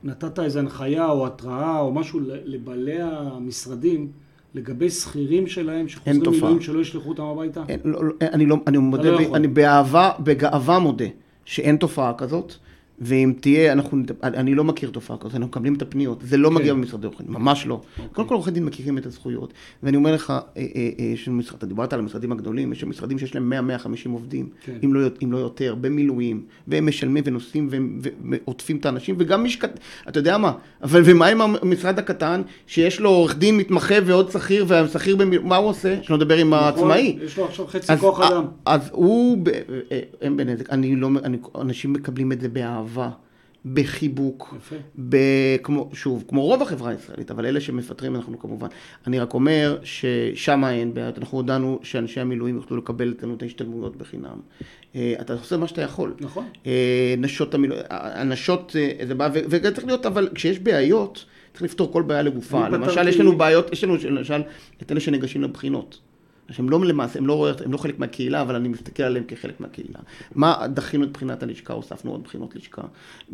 נתת 0.04 0.40
איזו 0.40 0.60
הנחיה 0.60 1.10
או 1.10 1.28
התראה 1.28 1.80
או 1.80 1.94
משהו 1.94 2.20
לבעלי 2.24 3.02
המשרדים 3.02 4.12
לגבי 4.56 4.90
שכירים 4.90 5.48
שלהם 5.48 5.88
שחוזרים 5.88 6.32
מילואים 6.32 6.62
שלא 6.62 6.80
ישלחו 6.80 7.10
אותם 7.10 7.24
הביתה? 7.24 7.64
אין, 7.70 7.80
לא, 7.86 8.06
לא, 8.06 8.14
אני 8.22 8.46
לא, 8.46 8.58
אני 8.68 8.78
מודה, 8.78 9.12
לא 9.12 9.36
אני 9.36 9.48
באהבה, 9.48 10.12
בגאווה 10.20 10.80
מודה 10.80 11.06
שאין 11.46 11.78
תופעה 11.78 12.14
כזאת. 12.14 12.54
ואם 13.02 13.34
תהיה, 13.42 13.72
אנחנו, 13.74 13.98
אני 14.24 14.56
לא 14.56 14.64
מכיר 14.64 14.90
תופעה 14.90 15.18
כזאת, 15.18 15.34
אנחנו 15.36 15.48
מקבלים 15.48 15.74
את 15.74 15.82
הפניות, 15.82 16.20
זה 16.24 16.38
לא 16.38 16.50
כן. 16.50 16.56
מגיע 16.56 16.74
במשרדי 16.74 17.08
עורכי 17.08 17.24
דין, 17.24 17.34
ממש 17.34 17.68
לא. 17.68 17.82
קודם 18.14 18.28
כל 18.28 18.36
עורכי 18.36 18.52
דין 18.52 18.66
מכירים 18.66 18.98
את 18.98 19.06
הזכויות, 19.06 19.54
ואני 19.84 19.98
אומר 19.98 20.14
לך, 20.14 20.30
אה, 20.30 20.38
אה, 20.58 20.90
אה, 21.00 21.06
יש 21.06 21.28
משרד, 21.30 21.56
אתה 21.58 21.66
דיברת 21.66 21.94
על 21.94 22.00
המשרדים 22.00 22.32
הגדולים, 22.32 22.72
יש 22.72 22.84
משרדים 22.84 23.20
שיש 23.20 23.36
להם 23.36 23.54
100-150 23.86 23.86
עובדים, 24.12 24.50
כן. 24.66 24.78
אם 24.84 24.94
לא, 24.94 25.08
אם 25.24 25.32
לא 25.32 25.38
יותר, 25.38 25.76
במילואים, 25.82 26.42
והם 26.68 26.86
משלמים 26.88 27.24
ונוסעים 27.28 27.68
והם- 27.72 28.00
ועוטפים 28.30 28.78
את 28.78 28.86
האנשים, 28.86 29.16
וגם 29.20 29.44
מי 29.44 29.50
שכת... 29.50 29.80
אתה 30.10 30.20
יודע 30.20 30.38
מה, 30.38 30.52
אבל 30.84 31.02
ומה 31.06 31.28
עם 31.28 31.42
המשרד 31.62 32.00
הקטן, 32.00 32.42
שיש 32.68 33.00
לו 33.00 33.10
עורך 33.10 33.38
דין 33.38 33.58
מתמחה 33.58 33.96
ועוד 34.06 34.32
שכיר, 34.32 34.66
והשכיר, 34.68 35.16
במil... 35.16 35.40
מה 35.44 35.56
הוא 35.56 35.70
עושה? 35.70 36.04
שלא 36.04 36.18
לדבר 36.18 36.38
עם 36.38 36.54
העצמאי. 36.54 37.14
נכון, 37.16 37.26
יש 37.26 37.38
לו 37.38 37.46
עכשיו 37.46 37.68
חצי 37.68 37.98
כוח 37.98 38.20
אדם. 38.22 38.44
אז 38.66 38.90
הוא, 38.92 39.38
ב- 39.44 39.50
אה, 39.92 40.00
הם 40.22 40.38
בנזק, 40.38 40.70
לא, 40.98 41.10
אנשים 41.62 41.94
מקבלים 41.94 42.32
את 42.32 42.42
זה 42.42 42.50
באהבה, 42.50 42.89
בחיבוק, 43.74 44.54
יפה. 44.58 44.76
ב- 45.10 45.18
כמו, 45.64 45.90
שוב, 45.94 46.24
כמו 46.28 46.42
רוב 46.42 46.62
החברה 46.62 46.92
הישראלית, 46.92 47.32
אבל 47.32 47.46
אלה 47.46 47.62
שמפטרים 47.62 48.16
אנחנו 48.16 48.40
כמובן. 48.40 48.68
אני 49.08 49.20
רק 49.20 49.34
אומר 49.34 49.78
ששם 49.84 50.64
אין 50.66 50.94
בעיות, 50.94 51.18
אנחנו 51.18 51.38
הודענו 51.38 51.80
שאנשי 51.84 52.20
המילואים 52.20 52.56
יוכלו 52.56 52.78
לקבל 52.78 53.14
אצלנו 53.18 53.34
את 53.34 53.42
ההשתלמויות 53.42 53.96
בחינם. 53.96 54.38
אה, 54.96 55.14
אתה 55.22 55.34
עושה 55.34 55.58
מה 55.58 55.68
שאתה 55.68 55.82
יכול. 55.82 56.14
נכון. 56.20 56.46
אה, 56.66 57.16
נשות 57.18 57.54
המילואים, 57.54 57.84
הנשות, 57.90 58.76
אה, 58.80 59.06
זה 59.08 59.16
בא, 59.16 59.30
וזה 59.34 59.72
צריך 59.76 59.88
להיות, 59.88 60.06
אבל 60.06 60.30
כשיש 60.36 60.60
בעיות, 60.60 61.26
צריך 61.52 61.64
לפתור 61.64 61.94
כל 61.94 62.02
בעיה 62.02 62.22
לגופה. 62.22 62.70
למשל, 62.70 62.92
פתרתי- 62.92 63.10
יש 63.10 63.20
לנו 63.20 63.38
בעיות, 63.38 63.72
יש 63.74 63.84
לנו 63.84 63.96
למשל 64.10 64.42
את 64.82 64.92
אלה 64.92 65.00
שניגשים 65.00 65.42
לבחינות. 65.44 66.00
שהם 66.52 66.70
לא 66.70 66.86
למעשה, 66.86 67.20
הם 67.20 67.28
לא, 67.28 67.34
רואים- 67.34 67.56
הם 67.66 67.72
לא 67.72 67.78
חלק 67.78 68.00
מהקהילה, 68.00 68.42
אבל 68.42 68.56
אני 68.56 68.68
מסתכל 68.68 69.04
עליהם 69.04 69.26
כחלק 69.28 69.60
מהקהילה. 69.60 70.00
מה 70.36 70.68
דחינו 70.74 71.04
את 71.04 71.12
בחינת 71.12 71.44
הלשכה, 71.44 71.74
הוספנו 71.74 72.12
עוד 72.12 72.24
בחינות 72.24 72.56
לשכה. 72.56 72.82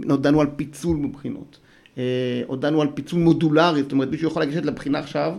הודענו 0.09 0.41
על 0.41 0.47
פיצול 0.55 0.97
בבחינות. 0.97 1.59
אה, 1.97 2.03
הודענו 2.47 2.81
על 2.81 2.87
פיצול 2.93 3.19
מודולרי, 3.19 3.83
זאת 3.83 3.91
אומרת, 3.91 4.11
מישהו 4.11 4.27
יכול 4.27 4.41
לגשת 4.41 4.65
לבחינה 4.65 4.99
עכשיו, 4.99 5.33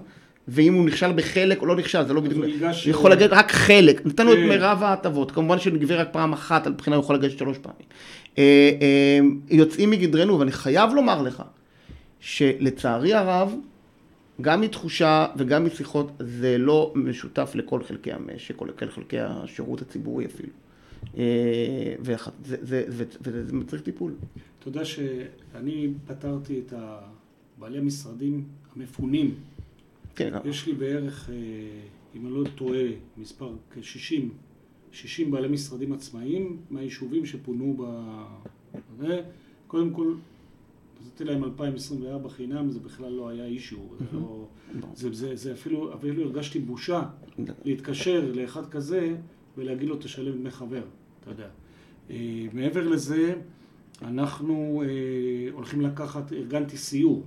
ואם 0.48 0.74
הוא 0.74 0.86
נכשל 0.86 1.12
בחלק 1.12 1.60
או 1.60 1.66
לא 1.66 1.76
נכשל, 1.76 2.02
זה 2.06 2.12
לא 2.14 2.20
בדיוק... 2.20 2.44
הוא 2.44 2.52
הוא 2.66 2.90
יכול 2.90 3.12
לגשת 3.12 3.32
רק 3.32 3.52
חלק. 3.52 4.06
נתנו 4.06 4.32
את 4.32 4.36
כן. 4.36 4.48
מירב 4.48 4.82
ההטבות. 4.82 5.30
כמובן 5.30 5.58
שנגבה 5.58 5.96
רק 5.96 6.08
פעם 6.12 6.32
אחת 6.32 6.66
על 6.66 6.72
בחינה, 6.72 6.96
הוא 6.96 7.02
יכול 7.02 7.16
לגשת 7.16 7.38
שלוש 7.38 7.58
פעמים. 7.58 7.86
אה, 8.38 8.70
אה, 8.80 9.18
יוצאים 9.50 9.90
מגדרנו, 9.90 10.38
ואני 10.38 10.52
חייב 10.52 10.90
לומר 10.94 11.22
לך, 11.22 11.42
שלצערי 12.20 13.14
הרב, 13.14 13.54
גם 14.40 14.60
מתחושה 14.60 15.26
וגם 15.36 15.64
משיחות, 15.66 16.10
זה 16.18 16.58
לא 16.58 16.92
משותף 16.96 17.52
לכל 17.54 17.82
חלקי 17.84 18.12
המשק, 18.12 18.60
או 18.60 18.66
לכל 18.66 18.86
חלקי 18.90 19.18
השירות 19.20 19.82
הציבורי 19.82 20.26
אפילו. 20.26 20.48
אה, 21.16 21.22
ואח- 22.00 22.28
זה- 22.44 22.56
זה- 22.60 22.84
זה- 22.88 23.04
וזה 23.20 23.44
זה 23.46 23.52
מצריך 23.52 23.82
טיפול. 23.82 24.14
אתה 24.58 24.68
יודע 24.68 24.84
שאני 24.84 25.88
פתרתי 26.06 26.58
את 26.66 26.72
בעלי 27.58 27.78
המשרדים 27.78 28.44
המפונים. 28.76 29.34
כן, 30.14 30.32
יש 30.44 30.66
לי 30.66 30.72
בערך, 30.72 31.30
אה, 31.30 31.34
אם 32.16 32.26
אני 32.26 32.34
לא 32.34 32.44
טועה, 32.54 32.82
מספר 33.18 33.52
כ-60, 33.74 34.22
60 34.92 35.30
בעלי 35.30 35.48
משרדים 35.48 35.92
עצמאיים 35.92 36.56
מהיישובים 36.70 37.26
שפונו 37.26 37.76
ב... 37.78 37.82
זה. 38.98 39.20
קודם 39.66 39.90
כל, 39.90 40.14
נתתי 41.06 41.24
להם 41.24 41.44
2024 41.44 42.28
חינם, 42.28 42.70
זה 42.70 42.80
בכלל 42.80 43.12
לא 43.12 43.28
היה 43.28 43.46
אישו. 43.46 43.88
זה, 43.98 44.04
לא, 44.12 44.48
זה, 44.94 45.12
זה, 45.12 45.36
זה 45.36 45.52
אפילו, 45.52 45.94
אפילו 45.94 46.22
הרגשתי 46.22 46.58
בושה 46.58 47.02
להתקשר 47.64 48.32
לאחד 48.34 48.70
כזה 48.70 49.16
ולהגיד 49.58 49.88
לו 49.88 49.96
תשלם 49.96 50.38
דמי 50.38 50.50
חבר, 50.50 50.82
אתה 51.20 51.30
יודע. 51.30 51.48
אה, 52.10 52.46
מעבר 52.52 52.88
לזה, 52.88 53.34
אנחנו 54.02 54.82
אה, 54.86 55.52
הולכים 55.52 55.80
לקחת, 55.80 56.32
ארגנתי 56.32 56.76
סיור 56.76 57.22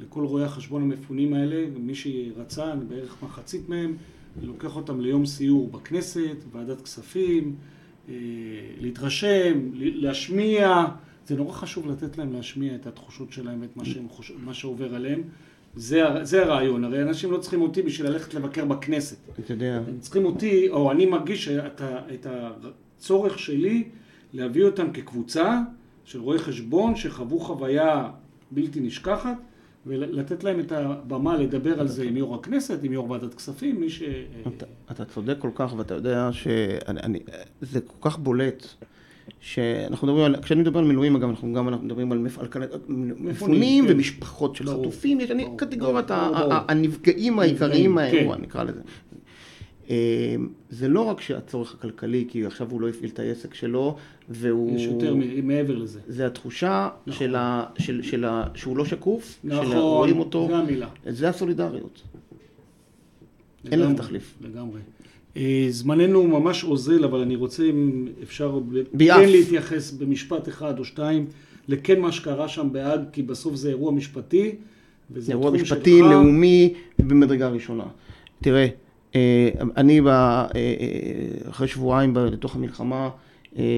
לכל 0.00 0.24
רואי 0.24 0.44
החשבון 0.44 0.82
המפונים 0.82 1.34
האלה, 1.34 1.66
מי 1.78 1.94
שרצה, 1.94 2.72
אני 2.72 2.84
בערך 2.84 3.22
מחצית 3.22 3.68
מהם, 3.68 3.96
אני 4.38 4.46
לוקח 4.46 4.76
אותם 4.76 5.00
ליום 5.00 5.26
סיור 5.26 5.70
בכנסת, 5.70 6.36
ועדת 6.52 6.80
כספים, 6.80 7.56
אה, 8.08 8.14
להתרשם, 8.80 9.70
להשמיע, 9.74 10.84
זה 11.26 11.36
נורא 11.36 11.52
חשוב 11.52 11.90
לתת 11.90 12.18
להם 12.18 12.32
להשמיע 12.32 12.74
את 12.74 12.86
התחושות 12.86 13.32
שלהם 13.32 13.62
ואת 13.62 13.76
מה, 13.76 13.84
שהם 13.84 14.08
חוש... 14.08 14.32
מה 14.44 14.54
שעובר 14.54 14.94
עליהם. 14.94 15.22
זה, 15.76 16.02
זה 16.22 16.42
הרעיון, 16.42 16.84
הרי 16.84 17.02
אנשים 17.02 17.32
לא 17.32 17.38
צריכים 17.38 17.62
אותי 17.62 17.82
בשביל 17.82 18.10
ללכת 18.10 18.34
לבקר 18.34 18.64
בכנסת. 18.64 19.16
אתה 19.38 19.52
יודע, 19.52 19.80
הם 19.88 19.98
צריכים 20.00 20.24
אותי, 20.24 20.68
או 20.68 20.92
אני 20.92 21.06
מרגיש 21.06 21.48
את, 21.48 21.80
ה, 21.80 21.98
את 22.14 22.26
הצורך 22.26 23.38
שלי 23.38 23.84
להביא 24.32 24.64
אותם 24.64 24.92
כקבוצה 24.92 25.60
של 26.04 26.20
רואי 26.20 26.38
חשבון 26.38 26.96
שחוו 26.96 27.40
חוויה 27.40 28.10
בלתי 28.50 28.80
נשכחת 28.80 29.36
ולתת 29.86 30.44
להם 30.44 30.60
את 30.60 30.72
הבמה 30.72 31.36
לדבר 31.36 31.80
על 31.80 31.88
זה 31.88 32.02
עם 32.02 32.16
יו"ר 32.16 32.34
הכנסת, 32.34 32.78
עם 32.82 32.92
יו"ר 32.92 33.10
ועדת 33.10 33.34
כספים, 33.34 33.80
מי 33.80 33.90
ש... 33.90 34.02
אתה, 34.56 34.66
אתה 34.90 35.04
צודק 35.04 35.36
כל 35.38 35.50
כך, 35.54 35.74
ואתה 35.76 35.94
יודע 35.94 36.30
שזה 36.32 37.80
כל 37.80 38.10
כך 38.10 38.18
בולט, 38.18 38.66
שאנחנו 39.40 40.06
מדברים 40.06 40.24
על, 40.24 40.42
כשאני 40.42 40.60
מדבר 40.60 40.78
על 40.78 40.84
מילואים, 40.84 41.16
אגב, 41.16 41.28
אנחנו 41.28 41.52
גם 41.52 41.68
אנחנו 41.68 41.86
מדברים 41.86 42.12
על, 42.12 42.26
מפונים 43.18 43.86
כן. 43.86 43.92
ומשפחות 43.92 44.56
של 44.56 44.64
ברור, 44.64 44.82
חטופים, 44.82 45.20
יש 45.20 45.30
קטגוריית 45.56 46.06
הנפגעים 46.68 47.38
העיקריים 47.38 47.94
מהאירוע, 47.94 48.36
כן. 48.36 48.42
נקרא 48.42 48.62
לזה. 48.62 48.80
אה, 49.90 50.34
זה 50.70 50.88
לא 50.88 51.00
רק 51.00 51.20
שהצורך 51.20 51.74
הכלכלי, 51.74 52.24
כי 52.28 52.46
עכשיו 52.46 52.70
הוא 52.70 52.80
לא 52.80 52.88
הפעיל 52.88 53.10
את 53.10 53.18
העסק 53.18 53.54
שלו, 53.54 53.96
והוא... 54.28 54.76
יש 54.76 54.82
יותר 54.82 55.14
מ- 55.14 55.48
מעבר 55.48 55.76
לזה. 55.76 56.00
זה 56.06 56.26
התחושה 56.26 56.88
נכון. 57.06 57.18
של 57.18 57.36
ה, 57.36 57.64
של, 57.78 58.02
של 58.02 58.24
ה, 58.24 58.44
שהוא 58.54 58.76
לא 58.76 58.84
שקוף, 58.84 59.40
נכון, 59.44 59.66
שרואים 59.66 60.18
אותו, 60.18 60.46
זה 60.50 60.56
המילה. 60.56 60.88
זה 61.06 61.28
הסולידריות. 61.28 62.02
אין 63.64 63.78
לזה 63.78 63.88
לגמרי, 63.88 63.96
תחליף. 63.98 64.34
לגמרי. 64.40 64.80
אה, 65.36 65.66
זמננו 65.70 66.26
ממש 66.26 66.64
אוזל, 66.64 67.04
אבל 67.04 67.20
אני 67.20 67.36
רוצה, 67.36 67.64
אם 67.64 68.08
אפשר, 68.22 68.58
ביעף. 68.92 69.20
כן 69.20 69.28
להתייחס 69.28 69.90
במשפט 69.92 70.48
אחד 70.48 70.78
או 70.78 70.84
שתיים 70.84 71.26
לכן 71.68 72.00
מה 72.00 72.12
שקרה 72.12 72.48
שם 72.48 72.68
בהאג, 72.72 73.00
כי 73.12 73.22
בסוף 73.22 73.54
זה 73.54 73.68
אירוע 73.68 73.92
משפטי. 73.92 74.54
וזה 75.10 75.26
זה 75.26 75.32
אירוע 75.32 75.50
משפטי, 75.50 75.98
שלך. 75.98 76.10
לאומי, 76.10 76.74
במדרגה 76.98 77.48
ראשונה. 77.48 77.84
תראה, 78.42 78.66
אה, 79.14 79.48
אני 79.76 80.00
ב- 80.00 80.06
אה, 80.08 80.48
אחרי 81.50 81.68
שבועיים 81.68 82.16
לתוך 82.16 82.56
המלחמה, 82.56 83.10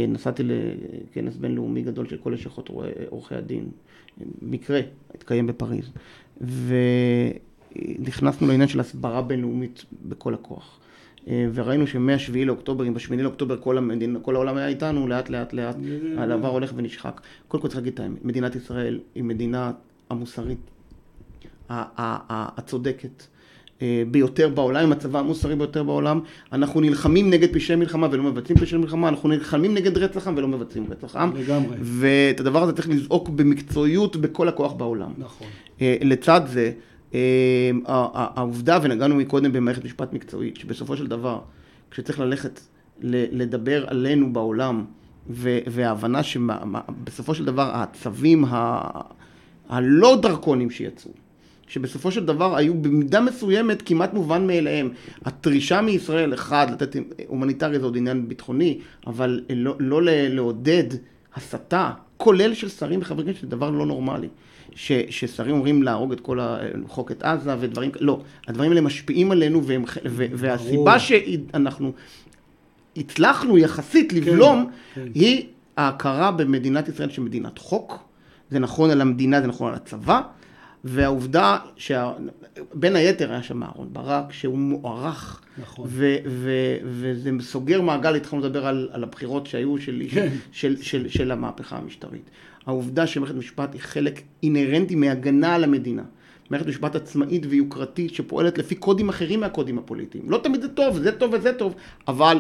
נסעתי 0.09 0.43
לכנס 0.43 1.37
בינלאומי 1.37 1.83
גדול 1.83 2.09
של 2.09 2.17
כל 2.17 2.31
לשכות 2.31 2.71
עורכי 3.09 3.35
הדין. 3.35 3.69
מקרה, 4.43 4.81
התקיים 5.15 5.47
בפריז. 5.47 5.91
ונכנסנו 7.99 8.47
לעניין 8.47 8.69
של 8.69 8.81
הסברה 8.81 9.23
בינלאומית 9.23 9.85
בכל 10.09 10.35
הכוח. 10.35 10.79
אה, 11.29 11.47
וראינו 11.55 11.87
שמ-7 11.87 12.37
לאוקטובר, 12.47 12.87
אם 12.87 12.95
ב-8 12.95 13.15
לאוקטובר 13.15 13.57
כל, 13.61 13.79
המדינה, 13.79 14.19
כל 14.19 14.35
העולם 14.35 14.57
היה 14.57 14.69
איתנו, 14.69 15.09
לאט 15.09 15.31
לאט 15.31 15.53
לאט 15.53 15.77
הדבר 16.19 16.49
הולך 16.49 16.73
ונשחק. 16.77 17.21
קודם 17.49 17.63
כל 17.63 17.69
צריך 17.69 17.79
להגיד 17.79 17.93
את 17.93 18.01
האמת, 18.01 18.25
מדינת 18.25 18.57
ישראל 18.57 19.01
היא 19.15 19.25
מדינה 19.25 19.73
המוסרית 20.11 20.59
הצודקת 21.69 23.23
אה, 23.83 24.03
ביותר 24.11 24.49
בעולם, 24.49 24.83
עם 24.83 24.93
הצבא 24.93 25.19
המוסרי 25.19 25.57
ביותר 25.57 25.83
בעולם. 25.83 26.21
אנחנו 26.53 26.81
נלחמים 26.81 27.31
נגד 27.31 27.55
פשעי 27.55 27.77
מלחמה 27.77 28.09
ולא 28.11 28.23
מבצעים 28.23 28.59
פשעי 28.59 28.79
מלחמה, 28.79 29.09
אנחנו 29.09 29.29
נלחמים 29.29 29.75
נגד 29.75 29.99
רצח 29.99 30.29
עם 30.29 30.35
ולא 30.37 30.49
מבצעים 30.49 30.87
רצח 30.91 31.17
עם. 31.17 31.37
לגמרי. 31.37 31.77
ואת 31.81 32.41
הדבר 32.41 32.63
הזה 32.63 32.73
צריך 32.73 32.89
לזעוק 32.89 33.29
במקצועיות 33.29 34.17
בכל 34.17 34.49
הכוח 34.49 34.73
בעולם. 34.73 35.11
נכון. 35.19 35.47
אה, 35.81 35.97
לצד 36.01 36.41
זה, 36.47 36.73
העובדה, 37.87 38.79
ונגענו 38.83 39.15
מקודם 39.15 39.53
במערכת 39.53 39.85
משפט 39.85 40.13
מקצועית, 40.13 40.57
שבסופו 40.57 40.97
של 40.97 41.07
דבר, 41.07 41.41
כשצריך 41.91 42.21
ללכת 42.21 42.61
לדבר 43.01 43.85
עלינו 43.87 44.33
בעולם, 44.33 44.85
וההבנה 45.67 46.23
שבסופו 46.23 47.35
של 47.35 47.45
דבר 47.45 47.71
הצווים 47.75 48.45
ה- 48.49 49.01
הלא 49.69 50.19
דרקונים 50.23 50.71
שיצאו, 50.71 51.11
שבסופו 51.69 52.11
של 52.11 52.27
דבר 52.27 52.57
היו 52.57 52.75
במידה 52.75 53.21
מסוימת 53.21 53.83
כמעט 53.87 54.15
מובן 54.15 54.47
מאליהם. 54.47 54.91
הדרישה 55.25 55.81
מישראל, 55.81 56.35
אחד, 56.35 56.67
לתת 56.73 56.97
הומניטרי 57.27 57.79
זה 57.79 57.85
עוד 57.85 57.97
עניין 57.97 58.29
ביטחוני, 58.29 58.79
אבל 59.07 59.41
לא, 59.51 59.75
לא 59.79 60.01
לעודד 60.05 60.85
הסתה, 61.35 61.91
כולל 62.17 62.55
של 62.55 62.69
שרים 62.69 63.01
וחברי 63.03 63.25
כנסת, 63.25 63.41
זה 63.41 63.47
דבר 63.47 63.71
לא 63.71 63.87
נורמלי. 63.87 64.29
ש, 64.77 64.93
ששרים 65.11 65.55
אומרים 65.55 65.83
להרוג 65.83 66.13
את 66.13 66.21
כל 66.21 66.41
ה... 66.41 66.59
למחוק 66.75 67.13
את 67.13 67.23
עזה 67.23 67.55
ודברים 67.61 67.91
כאלה, 67.91 68.07
לא. 68.07 68.23
הדברים 68.49 68.71
האלה 68.71 68.81
משפיעים 68.81 69.33
עלינו, 69.33 69.65
והם, 69.67 69.85
ו, 70.07 70.27
והסיבה 70.33 70.99
שאנחנו 70.99 71.93
הצלחנו 72.97 73.59
יחסית 73.59 74.13
לבלום, 74.13 74.71
כן. 74.95 75.09
היא 75.15 75.47
ההכרה 75.77 76.31
במדינת 76.31 76.89
ישראל 76.89 77.11
שמדינת 77.11 77.59
חוק. 77.59 77.99
זה 78.51 78.59
נכון 78.59 78.91
על 78.91 79.01
המדינה, 79.01 79.41
זה 79.41 79.47
נכון 79.47 79.69
על 79.69 79.75
הצבא, 79.75 80.21
והעובדה, 80.85 81.59
שה... 81.77 82.13
בין 82.75 82.97
היתר 82.97 83.31
היה 83.31 83.43
שם 83.43 83.63
אהרן 83.63 83.93
ברק, 83.93 84.33
שהוא 84.33 84.59
מוערך, 84.59 85.41
נכון. 85.63 85.87
ו- 85.89 86.17
ו- 86.27 86.77
וזה 86.83 87.31
סוגר 87.41 87.81
מעגל, 87.81 88.15
התחלנו 88.15 88.43
לדבר 88.43 88.67
על, 88.67 88.89
על 88.93 89.03
הבחירות 89.03 89.47
שהיו 89.47 89.79
של, 89.79 90.03
כן. 90.11 90.29
של, 90.53 90.77
של, 90.77 90.83
של, 90.83 91.09
של 91.09 91.31
המהפכה 91.31 91.77
המשטרית. 91.77 92.31
העובדה 92.67 93.07
שמערכת 93.07 93.35
משפט 93.35 93.73
היא 93.73 93.81
חלק 93.81 94.23
אינהרנטי 94.43 94.95
מהגנה 94.95 95.55
על 95.55 95.65
המדינה. 95.65 96.03
מערכת 96.51 96.67
משפט 96.67 96.97
עצמאית 96.97 97.47
ויוקרתית 97.49 98.15
שפועלת 98.15 98.59
לפי 98.59 98.75
קודים 98.75 99.09
אחרים 99.09 99.41
מהקודים 99.41 99.79
הפוליטיים. 99.79 100.31
לא 100.31 100.41
תמיד 100.43 100.61
זה 100.61 100.69
טוב, 100.69 100.99
זה 100.99 101.13
טוב 101.13 101.33
וזה 101.35 101.53
טוב, 101.53 101.75
אבל 102.09 102.39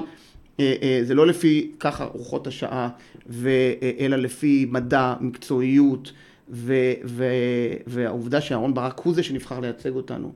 אה, 0.60 0.74
אה, 0.82 1.00
זה 1.02 1.14
לא 1.14 1.26
לפי 1.26 1.70
ככה 1.80 2.04
רוחות 2.04 2.46
השעה, 2.46 2.88
ו, 3.28 3.48
אה, 3.82 3.90
אלא 3.98 4.16
לפי 4.16 4.66
מדע, 4.70 5.14
מקצועיות, 5.20 6.12
ו, 6.50 6.74
ו, 7.04 7.24
והעובדה 7.86 8.40
שאהרן 8.40 8.74
ברק 8.74 9.00
הוא 9.00 9.14
זה 9.14 9.22
שנבחר 9.22 9.60
לייצג 9.60 9.94
אותנו. 9.94 10.32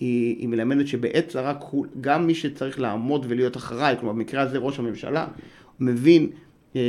היא, 0.00 0.36
היא 0.38 0.48
מלמדת 0.48 0.86
שבעת 0.86 1.28
צרה 1.28 1.54
גם 2.00 2.26
מי 2.26 2.34
שצריך 2.34 2.80
לעמוד 2.80 3.26
ולהיות 3.28 3.56
אחראי, 3.56 3.94
כלומר 4.00 4.12
במקרה 4.12 4.42
הזה 4.42 4.58
ראש 4.58 4.78
הממשלה, 4.78 5.26
מבין 5.80 6.30
אה, 6.76 6.80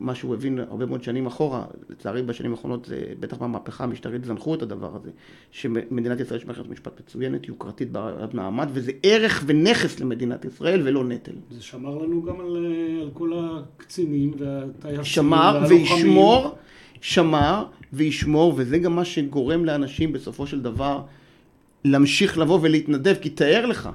מה 0.00 0.14
שהוא 0.14 0.34
הבין 0.34 0.58
הרבה 0.58 0.86
מאוד 0.86 1.02
שנים 1.02 1.26
אחורה, 1.26 1.64
לצערי 1.90 2.22
בשנים 2.22 2.50
האחרונות, 2.50 2.84
זה, 2.84 3.02
בטח 3.20 3.36
במהפכה 3.36 3.84
המשטרית 3.84 4.24
זנחו 4.24 4.54
את 4.54 4.62
הדבר 4.62 4.96
הזה, 4.96 5.10
שמדינת 5.50 6.20
ישראל 6.20 6.38
יש 6.40 6.46
מערכת 6.46 6.68
משפט 6.68 7.00
מצוינת, 7.00 7.48
יוקרתית 7.48 7.92
בעלת 7.92 8.34
מעמד, 8.34 8.68
וזה 8.72 8.92
ערך 9.02 9.44
ונכס 9.46 10.00
למדינת 10.00 10.44
ישראל 10.44 10.80
ולא 10.84 11.04
נטל. 11.04 11.32
זה 11.50 11.62
שמר 11.62 11.98
לנו 11.98 12.22
גם 12.22 12.40
על, 12.40 12.66
אה, 12.66 13.02
על 13.02 13.10
כל 13.12 13.32
הקצינים 13.36 14.32
והטייסים 14.38 15.04
שמר. 15.04 15.64
וישמור, 15.68 16.54
שמר 17.00 17.64
וישמור, 17.92 18.54
וזה 18.56 18.78
גם 18.78 18.96
מה 18.96 19.04
שגורם 19.04 19.64
לאנשים 19.64 20.12
בסופו 20.12 20.46
של 20.46 20.62
דבר 20.62 21.02
להמשיך 21.84 22.38
לבוא 22.38 22.58
ולהתנדב, 22.62 23.14
כי 23.20 23.30
תאר 23.30 23.66
לך, 23.66 23.88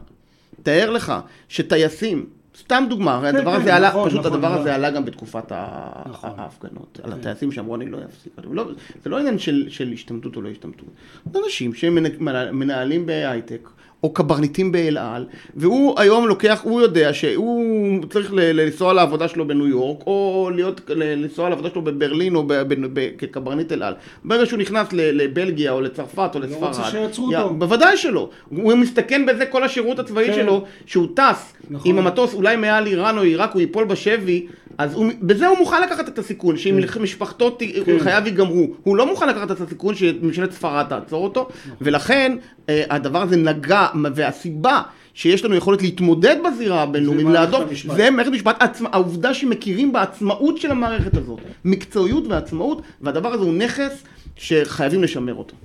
תאר 0.63 0.89
לך 0.89 1.13
שטייסים, 1.49 2.25
סתם 2.57 2.83
דוגמה, 2.89 3.13
הרי 3.15 3.31
כן, 3.31 3.37
הדבר 3.37 3.55
כן, 3.55 3.61
הזה 3.61 3.75
עלה, 3.75 3.89
נכון, 3.89 4.09
פשוט 4.09 4.19
נכון, 4.19 4.33
הדבר 4.33 4.47
נכון. 4.49 4.61
הזה 4.61 4.75
עלה 4.75 4.91
גם 4.91 5.05
בתקופת. 5.05 5.51
ההפגנות, 5.51 6.99
על 7.03 7.11
כן. 7.11 7.19
הטייסים 7.19 7.51
שאמרו 7.51 7.75
אני 7.75 7.85
לא 7.85 7.97
אפסיק, 8.05 8.33
לא- 8.51 8.65
זה 9.03 9.09
לא 9.09 9.19
עניין 9.19 9.39
של 9.39 9.65
של 9.69 9.91
השתמטות 9.93 10.35
או 10.35 10.41
לא 10.41 10.49
השתמטות, 10.49 10.87
זה 11.33 11.39
אנשים 11.45 11.73
שמנהלים 11.73 13.05
בהייטק. 13.05 13.69
או 14.03 14.13
קברניטים 14.13 14.71
באל 14.71 14.97
על, 14.97 15.25
והוא 15.55 15.99
היום 15.99 16.27
לוקח, 16.27 16.59
הוא 16.63 16.81
יודע 16.81 17.13
שהוא 17.13 17.65
צריך 18.09 18.29
לנסוע 18.33 18.93
לעבודה 18.93 19.27
שלו 19.27 19.47
בניו 19.47 19.67
יורק, 19.67 20.03
או 20.07 20.49
להיות, 20.55 20.81
לנסוע 20.89 21.49
לעבודה 21.49 21.69
שלו 21.69 21.81
בברלין 21.81 22.35
או 22.35 22.43
ב- 22.43 22.53
ב- 22.53 22.99
ב- 22.99 23.09
כקברניט 23.17 23.71
אל 23.71 23.83
על. 23.83 23.93
ברגע 24.23 24.45
שהוא 24.45 24.59
נכנס 24.59 24.87
לבלגיה 24.93 25.71
או 25.71 25.81
לצרפת 25.81 26.31
או 26.35 26.39
לספרד, 26.39 26.63
רוצה 26.67 26.83
שיעצרו 26.83 27.31
יא- 27.31 27.37
אותו. 27.37 27.53
בוודאי 27.53 27.97
שלא. 27.97 28.29
הוא 28.49 28.73
מסתכן 28.75 29.25
בזה 29.25 29.45
כל 29.45 29.63
השירות 29.63 29.99
הצבאי 29.99 30.25
כן. 30.27 30.33
שלו, 30.33 30.63
שהוא 30.85 31.07
טס 31.15 31.53
נכון. 31.69 31.91
עם 31.91 31.97
המטוס 31.97 32.33
אולי 32.33 32.55
מעל 32.55 32.87
איראן 32.87 33.17
או 33.17 33.23
עיראק, 33.23 33.51
הוא 33.53 33.61
ייפול 33.61 33.85
בשבי, 33.85 34.47
אז 34.77 34.93
הוא, 34.93 35.11
בזה 35.21 35.47
הוא 35.47 35.57
מוכן 35.57 35.81
לקחת 35.81 36.07
את 36.07 36.19
הסיכון, 36.19 36.57
שאם 36.57 36.73
משפחתו, 36.99 37.49
ת- 37.49 37.59
כן. 37.85 37.99
חייו 37.99 38.21
ייגמרו. 38.25 38.67
הוא 38.83 38.97
לא 38.97 39.05
מוכן 39.07 39.29
לקחת 39.29 39.51
את 39.51 39.61
הסיכון 39.61 39.95
שממשלת 39.95 40.51
ספרד 40.51 40.85
תעצור 40.89 41.23
אותו, 41.23 41.47
ולכן 41.81 42.35
אה, 42.69 42.83
הדבר 42.89 43.21
הזה 43.21 43.37
נגע, 43.37 43.87
והסיבה 44.15 44.81
שיש 45.13 45.45
לנו 45.45 45.55
יכולת 45.55 45.81
להתמודד 45.81 46.35
בזירה 46.45 46.81
הבינלאומית, 46.81 47.25
המשפט. 47.61 47.95
זה 47.95 48.11
מערכת 48.11 48.31
משפט, 48.31 48.55
עצמה, 48.59 48.89
העובדה 48.91 49.33
שמכירים 49.33 49.93
בעצמאות 49.93 50.57
של 50.57 50.71
המערכת 50.71 51.17
הזאת, 51.17 51.39
מקצועיות 51.65 52.23
ועצמאות, 52.27 52.81
והדבר 53.01 53.29
הזה 53.33 53.43
הוא 53.43 53.53
נכס 53.53 54.03
שחייבים 54.35 55.03
לשמר 55.03 55.33
אותו. 55.33 55.55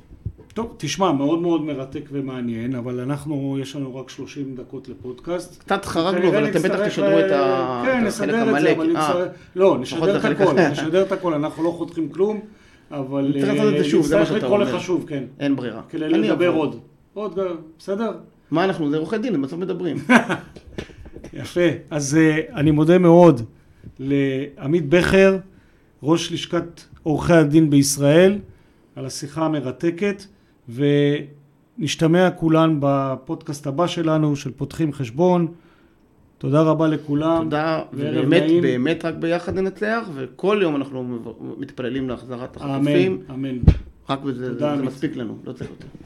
טוב, 0.58 0.74
תשמע, 0.76 1.12
מאוד 1.12 1.38
מאוד 1.42 1.62
מרתק 1.62 2.08
ומעניין, 2.12 2.74
אבל 2.74 3.00
אנחנו, 3.00 3.58
יש 3.60 3.76
לנו 3.76 3.96
רק 3.96 4.10
30 4.10 4.54
דקות 4.54 4.88
לפודקאסט. 4.88 5.58
קצת 5.60 5.84
חרגנו, 5.84 6.28
אבל 6.28 6.48
אתם 6.48 6.58
בטח 6.58 6.86
תשדרו 6.86 7.18
את 7.18 7.30
ה- 7.30 7.82
כן, 7.86 7.90
החלק 7.90 8.06
נסדר 8.06 8.42
את 8.42 8.48
המלא. 8.48 8.60
זה, 8.60 8.72
אבל 8.72 8.96
אה, 8.96 9.02
נצטרך... 9.02 9.28
לא, 9.56 9.78
נשדר 9.80 10.16
את 10.16 10.24
הכל. 10.24 10.54
נשדר 10.70 11.02
את 11.02 11.12
הכל, 11.12 11.34
אנחנו 11.34 11.64
לא 11.64 11.70
חותכים 11.70 12.08
כלום, 12.08 12.40
אבל 12.90 13.32
צריך 13.40 13.48
לעשות 13.52 13.74
את 13.74 13.78
זה 13.78 13.84
שוב, 13.84 14.06
זה 14.06 14.18
מה 14.18 14.26
שאתה 14.26 14.46
אומר. 14.46 14.58
לך 14.58 14.80
שוב, 14.80 15.04
כן. 15.08 15.24
אין 15.40 15.56
ברירה. 15.56 15.82
כדי 15.88 16.04
אני 16.04 16.18
לדבר. 16.18 16.48
עוד. 16.48 16.80
עוד, 17.14 17.38
בסדר? 17.78 18.12
מה 18.50 18.64
אנחנו, 18.64 18.90
זה 18.90 18.96
עורכי 18.96 19.18
דין, 19.18 19.34
הם 19.34 19.42
בסוף 19.42 19.58
מדברים. 19.58 19.96
יפה. 21.32 21.68
אז 21.90 22.16
אה, 22.16 22.40
אני 22.54 22.70
מודה 22.70 22.98
מאוד 22.98 23.40
לעמית 23.98 24.88
בכר, 24.88 25.38
ראש 26.02 26.32
לשכת 26.32 26.82
עורכי 27.02 27.32
הדין 27.32 27.70
בישראל, 27.70 28.38
על 28.96 29.06
השיחה 29.06 29.44
המרתקת, 29.44 30.22
ונשתמע 30.68 32.30
כולן 32.30 32.76
בפודקאסט 32.80 33.66
הבא 33.66 33.86
שלנו, 33.86 34.36
של 34.36 34.50
פותחים 34.50 34.92
חשבון. 34.92 35.46
תודה 36.38 36.62
רבה 36.62 36.88
לכולם. 36.88 37.42
תודה, 37.44 37.82
ובאמת, 37.92 38.42
נעים. 38.42 38.62
באמת 38.62 39.04
רק 39.04 39.14
ביחד 39.14 39.54
ננצח, 39.54 40.08
וכל 40.14 40.58
יום 40.62 40.76
אנחנו 40.76 41.18
מתפללים 41.58 42.08
להחזרת 42.08 42.62
אמן, 42.62 42.70
החטופים, 42.70 43.22
אמן. 43.30 43.58
רק 44.08 44.20
בזה 44.20 44.48
תודה, 44.48 44.58
זה 44.58 44.72
עמית. 44.72 44.84
מספיק 44.84 45.16
לנו, 45.16 45.38
לא 45.44 45.52
צריך 45.52 45.70
יותר. 45.70 45.88